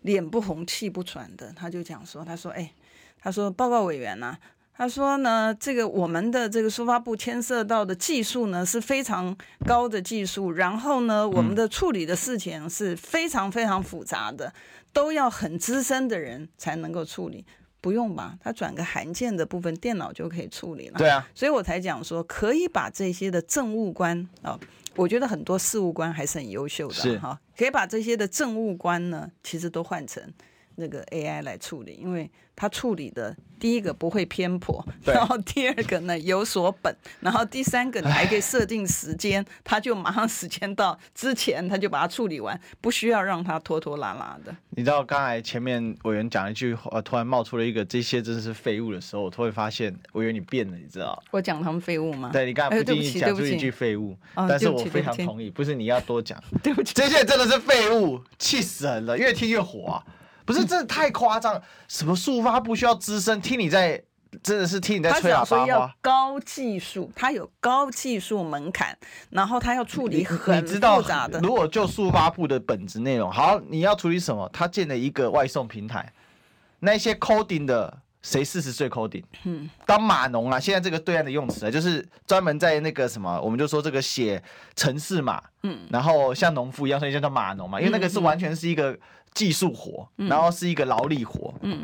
[0.00, 2.72] 脸不红气不喘的，他就讲说，他说，哎，
[3.20, 4.38] 他说报告委员呐。
[4.76, 9.32] 他说呢，这个我们的这个书发部牵涉到的技术呢是非常
[9.64, 14.52] 高的技术，然后呢，我们的处理的事情是非常非常复杂的，
[14.94, 17.44] 都要很资深的人才能够处理。
[17.82, 18.38] 不用吧？
[18.40, 20.96] 他转个函件的部分，电脑就可以处理了。
[20.96, 24.58] 对啊，所以我才讲说，可以把这些的政务官啊，
[24.96, 30.32] 我觉得很多事务官还是很优秀的哈，可以把这些的政务官呢，其实都换成
[30.76, 32.30] 那个 AI 来处理，因为。
[32.56, 44.54] 它处理的第一个不会偏颇，然后第二个呢有所本，然后第三个你还可以设定时间，它就马上时间到之前它就把它处理完，不需要让它拖拖拉拉的。
[44.70, 51.20] 你知道刚才前面委员讲一句话，突然冒出了一个这些真是废物的时候，我突然发现委员你变了，你知道？
[51.32, 52.30] 我讲他们废物吗？
[52.32, 60.04] 对，你刚才不经意讲出一句废物，哎，但是我非常同意，不是你要多讲， 对不起，这些真的是废物，气死人了，越听越火啊。
[60.44, 61.62] 不是，这太夸张了。
[61.88, 63.40] 什么速发不需要资深？
[63.40, 64.02] 听你在，
[64.42, 65.94] 真的是听你在吹喇叭话。
[66.02, 68.96] 高技术，它有高技术门槛，
[69.30, 71.40] 然后它要处理很复杂的。
[71.40, 74.48] 如果就速发部的本质内容，好，你要处理什么？
[74.52, 76.12] 他建了一个外送平台，
[76.80, 79.24] 那些 coding 的，谁四十岁 coding？
[79.44, 84.42] 嗯，当码农啊，现在这个对岸的用词啊，就是专门在那个什么，我们就说这个写
[84.76, 88.98] 城市码，嗯，然后像农夫一样，所以叫做码农嘛，因为那个是完全是一个。
[89.34, 91.52] 技术活，然后是一个劳力活。
[91.62, 91.82] 嗯，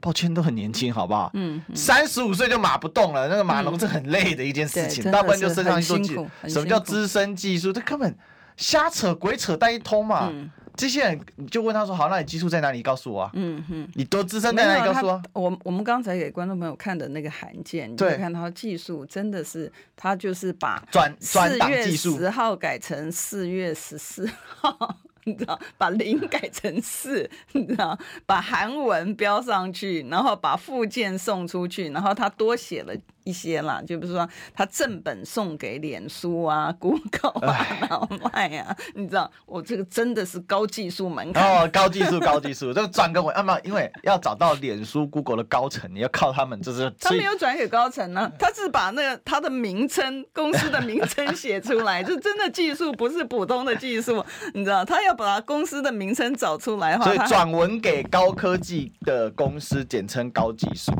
[0.00, 1.30] 抱歉，都很年轻，好不好？
[1.34, 6.14] 嗯，三十五岁就马不动了，那个码农是很累的一件事情，大部分就身上一做技。
[6.48, 7.72] 什么叫资深技术？
[7.72, 8.16] 这根本
[8.56, 10.32] 瞎扯鬼扯淡一通嘛。
[10.76, 12.78] 这些人你就问他说：“好，那你技术在哪里？
[12.78, 14.92] 你告诉我啊。”嗯哼，你多资深在哪里？
[14.92, 15.22] 告诉我。
[15.34, 24.96] 我我们刚才给观众朋友看的那个函件，你看他技术真的是，他就是把转四月十号改成四月十四号。
[25.24, 32.94] 你知道，把零改成四， 你知道，把韩文标上去，然后把附件送出去，然后他多写了。
[33.24, 60.90] 一些啦，就比如说他正本送给脸书啊、 Google 啊，然后卖啊，你知道，我这个真的是高技术门槛哦，高技术，高技术，这个转给我啊嘛，因为要找到脸书、Google 的高层，你要靠他们，就是他没有转给高层呢、啊，他是把那个他的名称、公司的名称写出来， 就真的技术不是普通的技术，你知道，他要把他公司的名称找出来的话，所以转文给高科技的公司，简称高技术，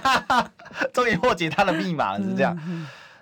[0.92, 1.19] 终于。
[1.22, 2.56] 破解他的密码是这样，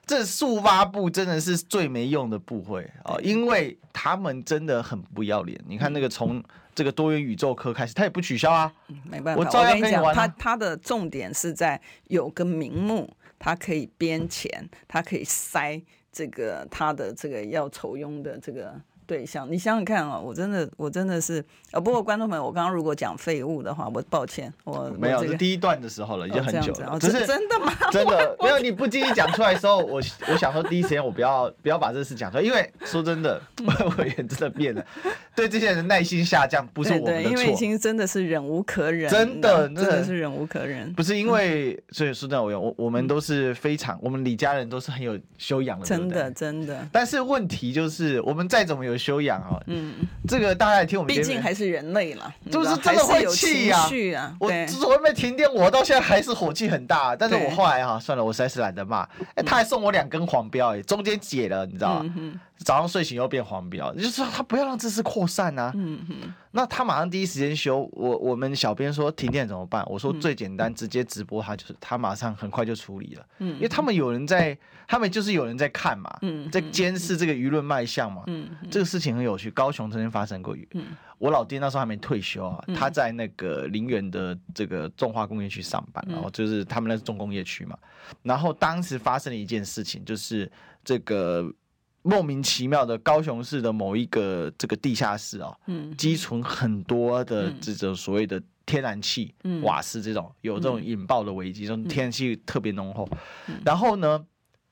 [0.06, 5.60] 这速发部真的是最没用的部会啊，因为他们真的很不要脸。
[5.66, 6.42] 你看那个从
[6.74, 8.72] 这个多元宇宙课开始，他也不取消啊，
[9.04, 9.40] 没办法。
[9.40, 15.82] 我照样跟你讲，他他的重点是在有个名目，他可以编钱，他可以塞
[16.12, 18.80] 这个他的这个要酬庸的这个。
[19.08, 21.42] 对象，你想想看啊、哦，我真的，我真的是，
[21.72, 27.72] 呃，不过观众朋友，我刚刚如果讲废物的话，我抱歉，我没有，这个、是第一段的时候了，已经很久了，只、哦、是真的吗？
[27.90, 29.94] 真的，没有，你不经意讲出来的时候，我
[30.28, 33.40] 我想说第一时间我不要不要把这事讲出来，因为说真的，
[33.96, 34.84] 我也真的变了，
[35.34, 49.60] 对这些人耐心下降，不是我们的错，对对，因为已经真的是忍无可忍，真的真的是忍无可忍，不是因为，所以说真的我我们都是非常，我们李家人都是很有修养的，真的真的，但是问题就是，我们再怎么有修养啊。
[49.66, 49.94] 嗯，
[50.26, 54.36] 这个大家也听我们，毕竟还是人类了，就是真的会气呀、啊啊。
[54.40, 57.14] 我昨天没停电，我到现在还是火气很大。
[57.14, 59.08] 但是我后来哈、啊，算了，我实在是懒得骂。
[59.34, 62.14] 哎，他还送我两根黄标，哎，中间解了，你知道吗？
[62.16, 65.72] 嗯早上睡醒又变黄标，就是他不要让这事扩散啊。
[65.74, 66.34] 嗯哼。
[66.50, 67.88] 那他马上第一时间修。
[67.92, 69.84] 我我们小编说停电怎么办？
[69.88, 73.26] 我说最简单，直接直播他就是他马上很快就处理了。
[73.38, 73.54] 嗯。
[73.54, 76.18] 因为他们有人在，他们就是有人在看嘛。
[76.22, 76.50] 嗯。
[76.50, 78.24] 在监视这个舆论卖相嘛。
[78.26, 78.50] 嗯。
[78.68, 80.56] 这个事情很有趣，高雄曾经发生过。
[80.74, 80.84] 嗯。
[81.18, 87.78] 我老爹那时候还没退休啊，他在那个林园的这个重化工业区上班，然后就是他们那是重工业区嘛。
[88.22, 90.50] 然后当时发生了一件事情，就是
[90.84, 91.52] 这个。
[92.02, 103.06] 莫名其妙的高雄市的某一个这个地下室哦，嗯，积存很多的这种所谓的天然气、嗯、瓦斯这种有这种引爆的危机，这种天然气特别浓厚。
[103.64, 104.24] 然后呢，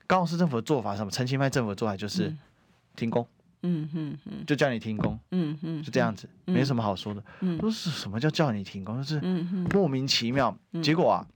[0.07, 1.11] 高雄市政府的做法是什么？
[1.11, 2.33] 陈其迈政府的做法就是
[2.95, 3.27] 停工，
[3.61, 7.23] 嗯嗯嗯，就叫你停工，嗯嗯，就这样子，没什么好说的。
[7.41, 9.03] 嗯，说是什么叫叫你停工？
[9.03, 9.21] 就是
[9.73, 10.57] 莫名其妙。
[10.81, 11.27] 结果啊，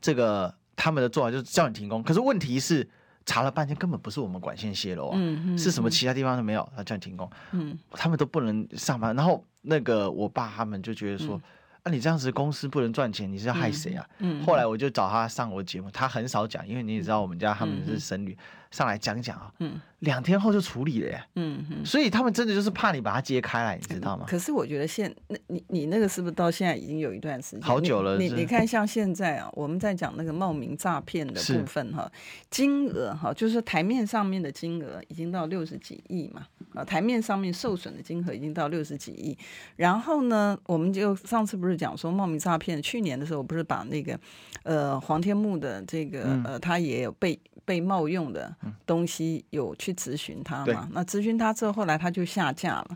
[0.00, 2.88] 这个他们的做法就是叫你停工，可是问题是。
[3.26, 9.14] 查了半天，根本不是我们管线泄漏啊，嗯嗯、是什么其他地方都没有，他叫你停工，嗯，他们都不能上班。
[9.14, 11.42] 然后那个我爸他们就觉得说，嗯、
[11.84, 14.06] 啊，你这样子公司不能赚钱，你是要害谁啊？
[14.18, 18.36] 嗯嗯、后来我就找他上我节目，他很少讲，因为你也知道我们家他们是僧侣。
[18.70, 24.24] 上来讲讲啊，嗯，两天后就处理了耶，嗯嗯，所以他们真的就是怕你把它揭开来，你知道吗？
[24.28, 27.62] 可是我觉得现那你你那个是不是到现在已经有一段时间？
[27.62, 28.16] 好久了。
[28.16, 32.10] 你你看像现在啊，我们在讲那个冒名诈骗的部分哈，
[32.48, 39.36] 金额哈，就是台面上面的金额已经到六十几亿嘛，啊，台面上面受损的金额已经到六十几亿。
[39.74, 44.16] 然后呢，我们就上次不是讲说冒名诈骗，去年的时候不是把那个
[44.62, 47.36] 呃黄天木的这个呃他也有被。
[47.70, 48.52] 被冒用的
[48.84, 50.88] 东西有去咨询他嘛？
[50.90, 52.88] 那咨询他之后，后来他就下架了。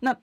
[0.00, 0.14] 那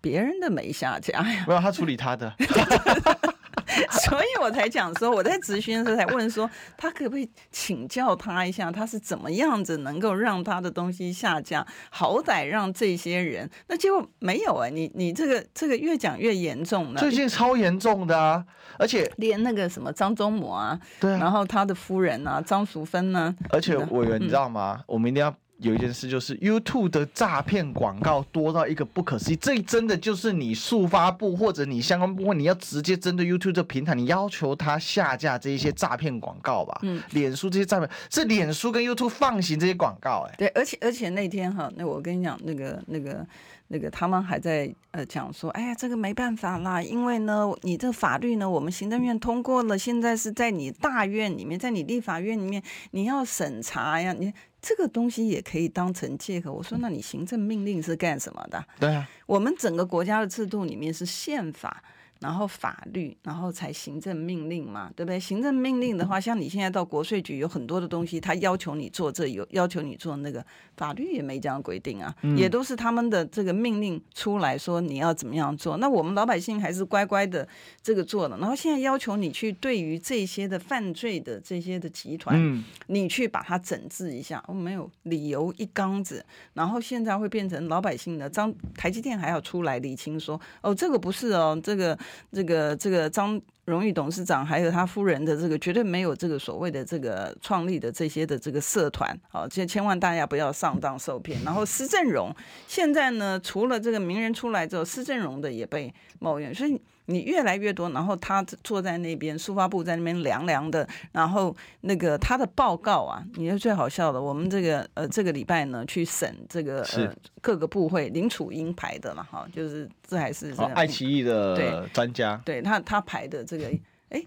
[0.00, 1.44] 别人的没下架呀？
[1.48, 2.32] 没有，他处理他的。
[4.08, 11.66] 所以我才讲说，我在咨询的时候才问说，他可不可以请教他一下，他是怎么样子能够让他的东西下架？
[11.90, 17.00] 好歹让这些人，那结果没有哎、欸，你你这个这个越讲越严重了。
[17.00, 18.44] 最近超严重的啊，
[18.78, 24.76] 而且连那个什么张忠谋啊，对啊，然后他的夫人啊张淑芬呢，而且委员你知道吗？
[24.80, 25.34] 嗯、我们一定要。
[25.58, 36.78] 有一件事就是 YouTube 的诈骗广告多到一个不可思议，这真的就是你速发部或者你相关部门，你要直接针对 YouTube 这平台，你要求他下架这一些诈骗广告吧？
[36.82, 43.26] 嗯，脸书这些诈骗是脸书跟 YouTube 放行这些广告、欸，哎，对，而且而且那天哈，那我跟你讲，那个那个
[43.66, 54.32] 那个他们还在呃讲说，哎呀，这个没办法啦，因为呢，你这法律呢，我们行政院通过了，现在是在你大院里面，在你立法院里面，你要审查呀，你。
[54.60, 56.52] 这个东西也可以当成借口。
[56.52, 58.64] 我说，那你行政命令是干什么的？
[58.80, 61.82] 对啊，我们整个国家的制度里面是宪法，
[62.20, 65.20] 然后法律，然后才行政命令嘛，对不对？
[65.20, 70.44] 行政命令的话，像你现在到国税局，有很多的东西，他要求你做这，有要求你做那个，
[70.76, 75.76] 法律也没这样规定啊，嗯、也都是他们的这个命令出来说你要怎么样做。
[75.76, 77.46] 那我们老百姓还是乖乖的
[77.80, 78.36] 这个做了。
[78.38, 86.24] 然后现在要求你去对于这些的犯罪的这些的集团，嗯、你去把它整治一下，哦，没有理由一缸子。
[86.54, 91.96] 然后现在会变成老百姓的张台积电还要出来理清说，哦，这个不是哦，这个。
[92.32, 101.42] 这个这个张荣誉董事长还有他夫人的这个绝对没有这个所谓的这个创立的这些的这个社团，好，这千万大家不要上当受骗。
[101.44, 102.34] 然后施正荣
[102.66, 106.80] 现在呢，除了这个名人出来之后，施正荣的也被冒用，所以。
[107.10, 114.20] 你越来越多，然后他坐在那边，书发部在那边凉凉的，然后那个他的报告啊，你是最好笑的。
[114.20, 123.72] 我们这个呃这个礼拜呢去审这个呃各个部会林楚英排的嘛，哈，就是这还是这爱奇艺的专家，对，对他他排的这个，
[124.10, 124.22] 哎，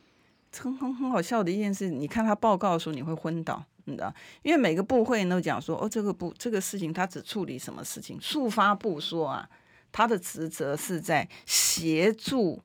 [0.58, 4.12] 很很很好笑的一件事，你看他报告的时候你会昏倒，你知道，
[4.42, 9.48] 因为每个部会都讲说，哦，这个部这个事情他只处理什么事情，速发部说啊，
[9.92, 12.60] 他的职责是在协助。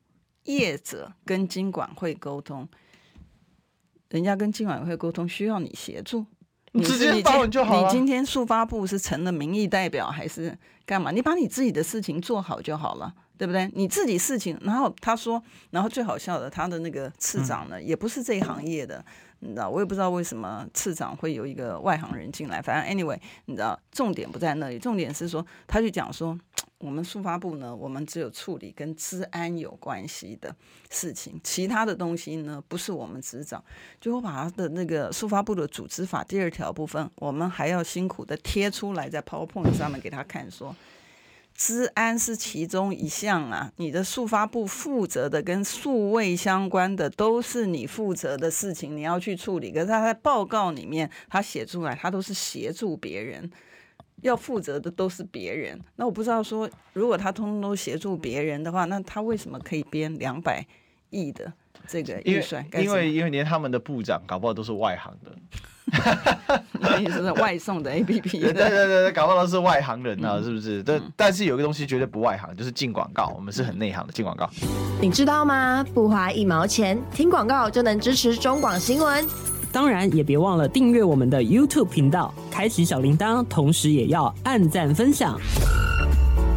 [0.46, 2.68] 业者跟金管会沟通，
[4.08, 6.24] 人家跟金管会沟通需要你协助，
[6.72, 7.84] 你直接发文就好。
[7.84, 11.10] 你今天速发部是成了民意代表还是干嘛？
[11.10, 13.70] 你把你自己的事情做好就好了，对不对？
[13.74, 19.04] 你自己事情，然后他说，然后最好笑的，他的那个次长呢，嗯、也不是这一行业的，
[19.40, 22.60] 你知道，我也不知道为什么次长会有一个外行人进来。
[22.60, 26.38] 反正 anyway，你知道，重点不在那里，重点是说，他就讲说。
[26.78, 30.54] 我们速发部呢，我们只有处理跟治安有关系的
[30.90, 33.64] 事情，其他的东西呢，不是我们执掌。
[33.98, 40.76] 就我把他的那个速发部的组织法第二条部分，我们还要辛苦的贴出来在 PowerPoint 上面给他看，说
[41.56, 49.72] 资安是其中一项啊，你的速发部负责的跟数位相关的都是你负责的事情，你要去处理。
[49.72, 53.50] 可是他在报告里面他写出来，他都是协助别人。
[54.22, 60.66] 要负责的都是别人，那我不知道说，如果他通通都协助别人的话，那他为什么可以编两百
[61.10, 61.52] 亿的
[61.86, 62.64] 这个预算？
[62.74, 65.32] 因为因为连他们的部长搞不好都是外行的，
[67.34, 68.40] 外送的 APP？
[68.40, 70.82] 对对对对，搞不好都是外行人啊，嗯、是不是？
[70.82, 74.48] 但、嗯、但是有个东西绝对不外行，就是进广告，我们是很内行的进广告。
[75.00, 75.84] 你知道吗？
[75.94, 79.24] 不花一毛钱，听广告就能支持中广新闻。
[79.72, 85.38] 当然，也别忘了订阅我们的 YouTube 频道，开启小铃铛，同时也要按赞分享，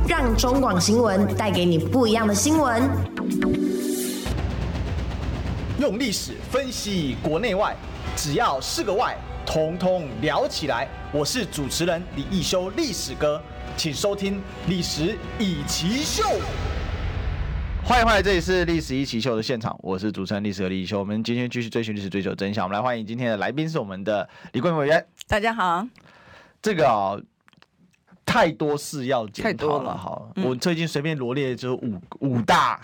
[0.07, 3.59] 让中广新闻带给你不一样的新闻。
[5.80, 7.73] 用历史分析国内外，
[8.13, 9.17] 只要是个“外”，
[9.47, 10.86] 统统聊起来。
[11.09, 13.41] 我是主持人李易修，历史哥，
[13.77, 14.36] 请收听
[14.67, 16.23] 《历史易起秀》。
[17.82, 20.99] 欢迎欢迎，这里是历史一奇秀的现场，我是主持人历史和李易修。
[20.99, 22.65] 我们今天继续追寻历史，追求真相。
[22.65, 25.07] 我们来欢迎今天的来宾是我们的李桂敏委员。
[25.30, 25.88] 大家好。
[26.61, 27.23] 这个啊、哦，
[28.25, 30.21] 太多事要检讨了哈。
[30.43, 32.82] 我最近随便罗列就是五五大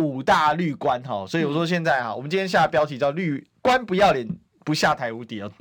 [0.00, 4.28] 五大绿官哈，所以我说现在哈，我们今天下的标题叫“绿官不要脸，
[4.64, 5.40] 不下台无敌”。
[5.42, 5.52] 哦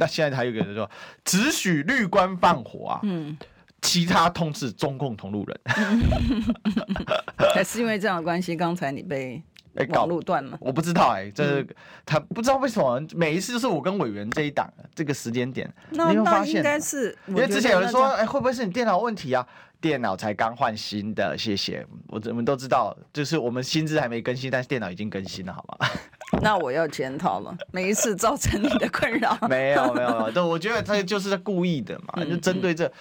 [0.00, 0.88] 那现在还有一个人说，
[1.24, 3.00] 只许绿官放火啊。
[3.02, 3.36] 嗯。
[3.80, 5.60] 其他通知中共同路人，
[7.54, 9.40] 还是因为这样的关系，刚才你被
[9.90, 11.68] 网路断了，我不知道哎、欸，这、嗯、
[12.04, 16.56] 他不知道为什么每一次就是我跟委员这一档这个时间点，那你有发现？
[16.56, 19.46] 应该是因为之前有人说，哎、欸，会不会是你电脑问题啊？
[19.80, 21.86] 电脑才刚换新的，谢谢。
[22.08, 25.88] 我我们都知道，就是我们薪资还没更新，但是电脑已经更新了，好吗？
[26.42, 29.38] 那我要检讨了，每一次造成你的困扰。
[29.48, 32.86] 没有没有，对，我觉得他就是在故意的嘛，就针对这。
[32.86, 32.92] 嗯嗯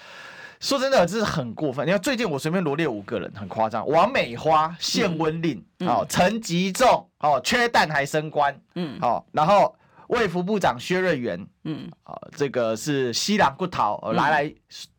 [0.59, 1.85] 说真的，这是很过分。
[1.85, 3.87] 你看，最近我随便罗列五个人，很夸张。
[3.87, 9.75] 王美花限温令，好、嗯，陈、嗯、吉仲，好，缺蛋还升官，嗯，好，然后
[10.07, 14.53] 卫福部长薛瑞元，嗯，好，这个是西朗骨头，来来、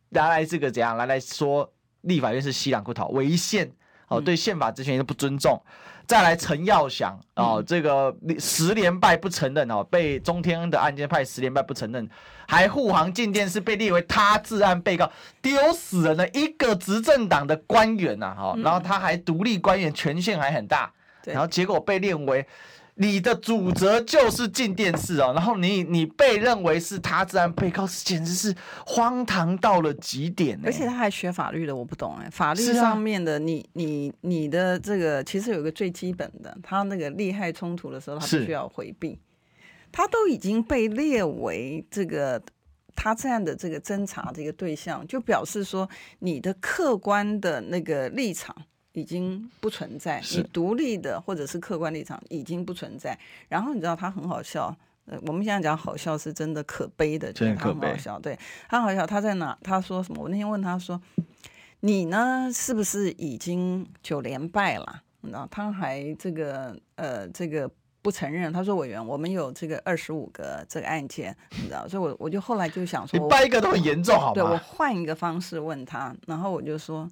[0.09, 0.95] 拿、来来这个怎样？
[0.95, 1.69] 来来说，
[2.01, 3.69] 立法院是西朗骨头违宪，
[4.07, 5.61] 哦，对宪法职权都不尊重。
[6.09, 12.09] 再来陈耀祥哦，这个十连败不承认哦，被中天的案件派十连败不承认，
[12.47, 15.07] 还护航进电视被列为他治案被告，
[15.39, 20.91] 丢死人了一个执政党的官员呐哈，然后他还独立官员权限还很大，
[21.25, 22.43] 然后结果被列为。
[23.01, 28.53] 你的主责就是进电视哦，然后你你被认为是他自然被告，简直是
[28.85, 30.59] 荒唐到了极点。
[30.65, 39.17] 而且他还学法律的，我不懂哎，法律上面的你，你你你的这个其实有个最基本的，他那个利害冲突的时候，他必须要回避。
[39.93, 42.41] 他都已经被列为这个
[42.97, 45.89] 他这样的这个侦查这个对象，就表示说
[46.19, 48.53] 你的客观的那个立场。
[48.99, 53.17] 已经不存在，是你独立的或者是客观立场已经不存在。
[53.47, 54.75] 然后你知道他很好笑，
[55.05, 57.79] 呃，我们现在讲好笑是真的可悲的，真的可悲。
[57.79, 59.57] 他很好笑，对，他好笑，他在哪？
[59.63, 60.23] 他说什么？
[60.23, 61.01] 我那天问他说
[61.81, 67.69] ：“你呢，是不是已经九连败了？”你知道，他还这个呃这个。
[68.01, 74.33] 不承认，他说委员，我们有这个二十五个这个案件，你知道，所以我我就后来就想说，你败一个都很严重，好吗？
[74.33, 77.05] 对，我换一个方式问他，然后我就说，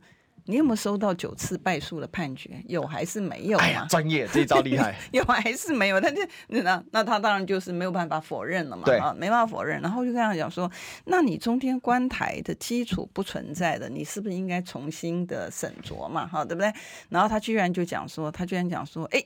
[0.48, 2.50] 你有没有收到九次败诉的判决？
[2.68, 3.58] 有还是没有？
[3.60, 6.00] 哎呀，专业这一招厉害， 有还是没有？
[6.00, 9.82] 他就那那他当然就是没有办法否认了嘛，对啊，没办法否认。
[9.82, 10.72] 然后就跟他讲说，
[11.06, 16.26] 那你中天关台的基础不存在的，你是不是应该重新的审酌嘛？
[16.26, 16.74] 哈，对不对？
[17.10, 19.24] 然后他居然就讲说，他居然讲说，哎。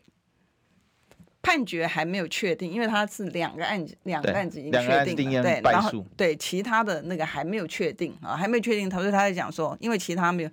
[1.43, 8.87] 判决还没有确定，因为他是两个案子，两个案子已经确定了，对，然后对其他的那个还没有确定啊，还没有确定。
[8.87, 10.49] 他说他在讲说，因为其他没有，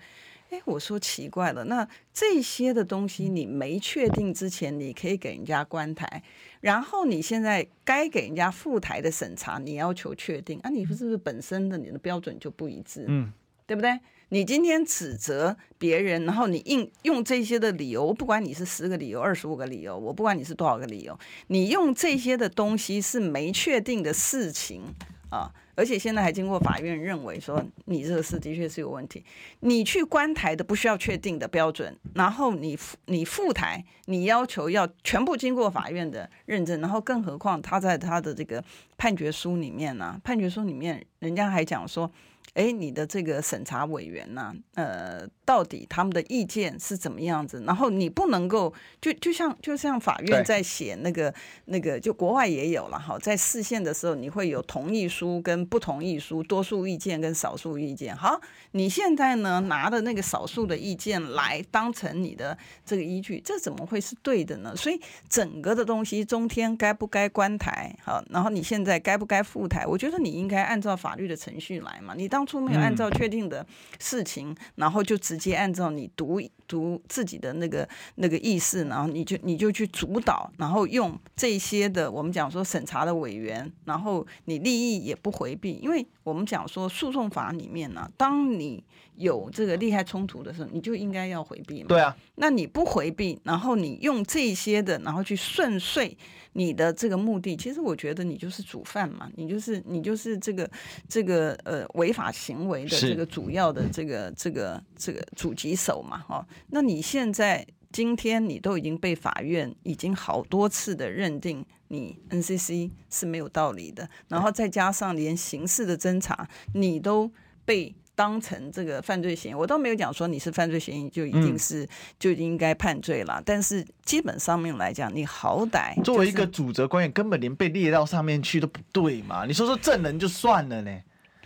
[0.50, 6.22] 哎，我说奇怪了，那这些的东西你没确定之前，你可以给人家关台，
[6.60, 13.04] 然后你现在该给人家复台的审查，你要求确定，啊，你是不是本身的你的标准就不一致？
[13.08, 13.32] 嗯，
[13.66, 13.98] 对不对？
[14.30, 24.82] 你今天指责别人，然后你硬用这些的理由，不管你是十个理由、二十五个理由，我不管你是多少个理由，你用这些的东西是没确定的事情
[25.30, 29.24] 啊，而且现在还经过法院认为说你这个事的确是有问题，
[29.60, 32.76] 你去关台的不需要确定的标准，然后你
[33.06, 38.62] 你复台，你要求要全部经过法院的认证，然后更何况他在他的这个
[38.96, 42.10] 判决书里面呢、判决书里面人家还讲说。
[42.58, 47.62] 哎，你的这个审查委员呢、啊，呃，到底他们的意见是怎么样子？
[47.64, 51.32] 然后你不能够就就像就像法院在写那个
[51.66, 58.16] 那个，就国外也有了哈，在视线的时候，你会有同意书跟不同意书，多数意见跟少数意见。
[58.16, 58.40] 好，
[58.72, 64.74] 你现在呢拿的那个少数的意见来当成你的这个依据，这怎么会是对的呢？
[64.74, 67.94] 所以整个的东西，中天该不该关台？
[68.02, 69.86] 好，然后你现在该不该复台？
[69.86, 72.47] 我觉得你应该按照法律的程序来嘛，你当。
[72.60, 73.66] 没有按照确定的
[73.98, 88.84] 事情，嗯、然后就直接按照你读读自己的那个那个意思，然后你就你就去主导，然后用这些的我们讲说审查的委员，然后你利益也不回避，因为我们讲说诉讼法里面呢、啊，当你
[89.16, 91.88] 有这个利害冲突的时候，你就应该要回避嘛。
[91.88, 96.16] 对啊，那你不回避，然后你用这些的，然后去顺遂
[96.58, 100.68] 你的这个目的，其实我觉得你就是主犯嘛，你就是你就是这个
[101.08, 106.44] 这个呃违法行为的这个主要的这个这个这个主击手嘛，哈。
[106.70, 117.30] 那你现在今天你都已经被法院已经好多次的认定你 NCC 是没有道理的，然后再加上连刑事的侦查你都
[117.64, 117.94] 被。
[118.18, 121.88] 当成这个犯罪嫌疑，我倒没有讲说你是犯罪嫌疑就一定是、嗯、
[122.18, 123.40] 就应该判罪了。
[123.46, 129.44] 但是基本上面来讲，你好歹、就是、作为一个主责官员，根本连被列到上面去都不对嘛。
[129.46, 130.90] 你说说证人就算了呢？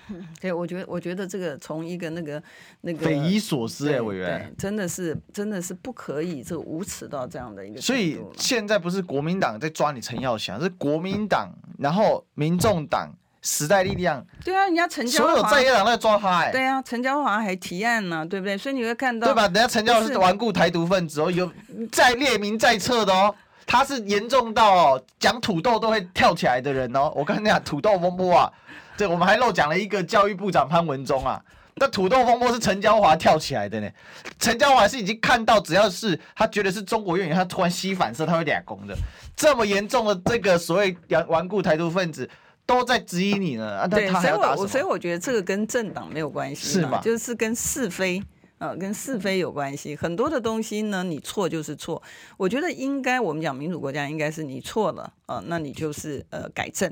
[0.40, 2.42] 对，我觉得我觉得这个从一个那个
[2.80, 7.82] 那个匪夷所思哎，委员真的是真的是不可以这个无耻到这样的一个。
[7.82, 13.12] 所以现在不是国民党在抓你陈耀祥，是国民党，然后民众党。
[13.42, 18.56] 时代力量，对啊，人家陈所有在野党在抓他，哎，对啊，陈椒华还提案呢，对不对？
[18.56, 19.42] 所以你会看到，对吧？
[19.42, 21.50] 人家陈椒华是顽固台独分子哦，有
[21.90, 23.34] 在列名在册的哦，
[23.66, 27.12] 他是严重到哦，讲土豆都会跳起来的人哦。
[27.16, 28.52] 我跟你讲，土豆风波啊，
[28.96, 31.42] 对我们还漏讲了一个教育部长潘文忠啊，
[31.74, 33.90] 那土豆风波是陈椒华跳起来的呢。
[34.38, 38.94] 陈椒华是已经看到，只要是他觉得是中国院员，他突然吸反射，他会俩攻的。
[39.34, 42.30] 这么严重的这个所谓顽顽固台独分子。
[42.78, 44.56] 都在质疑你呢，啊，他他还要打？
[44.56, 47.00] 所以我所以我觉得这个跟政党没有关系，是吗？
[47.02, 48.18] 就是跟是非
[48.58, 49.94] 啊、呃，跟是非有关系。
[49.94, 52.02] 很多的东西呢，你错就是错。
[52.36, 56.90] 我觉得应该我们讲民主国家，应该是你错了啊、呃，那你就是呃改正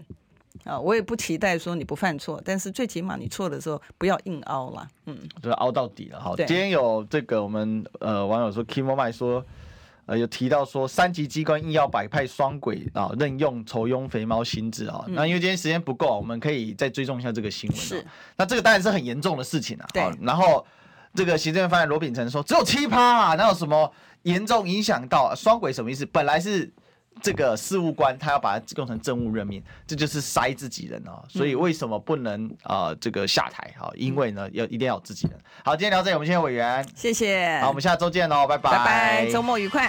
[0.64, 0.80] 啊、呃。
[0.80, 6.20] 我也不期待说你不犯错，但是最起码你错的时候不要硬凹了，嗯，就凹到底了。
[6.20, 9.44] 好，今天有这个我们呃网友说 Kimo 麦说。
[10.10, 15.04] 呃，有提到说三级机关硬要摆派双轨啊，任用愁庸肥猫心智啊。
[15.06, 17.78] 那因为今天时间不够，我们可以再追踪一下这个新闻。
[17.78, 18.04] 是，
[18.36, 19.86] 那这个当然是很严重的事情啊。
[19.92, 20.02] 对。
[20.20, 20.66] 然后
[21.14, 23.92] 这个行政院发言罗秉成说，只有七趴啊，那有什么
[24.22, 26.04] 严重影响到双轨什么意思？
[26.06, 26.68] 本来是。
[27.22, 31.22] 这个事务官他要把它用成政务任命，这就是塞自己人哦。
[31.28, 33.90] 所以为什么不能啊、呃、这个下台哈？
[33.94, 35.38] 因为呢要一定要有自己人。
[35.64, 37.58] 好，今天聊这里，我们谢谢委员，谢谢。
[37.60, 39.88] 好，我们下周见喽，拜拜，拜拜，周末愉快。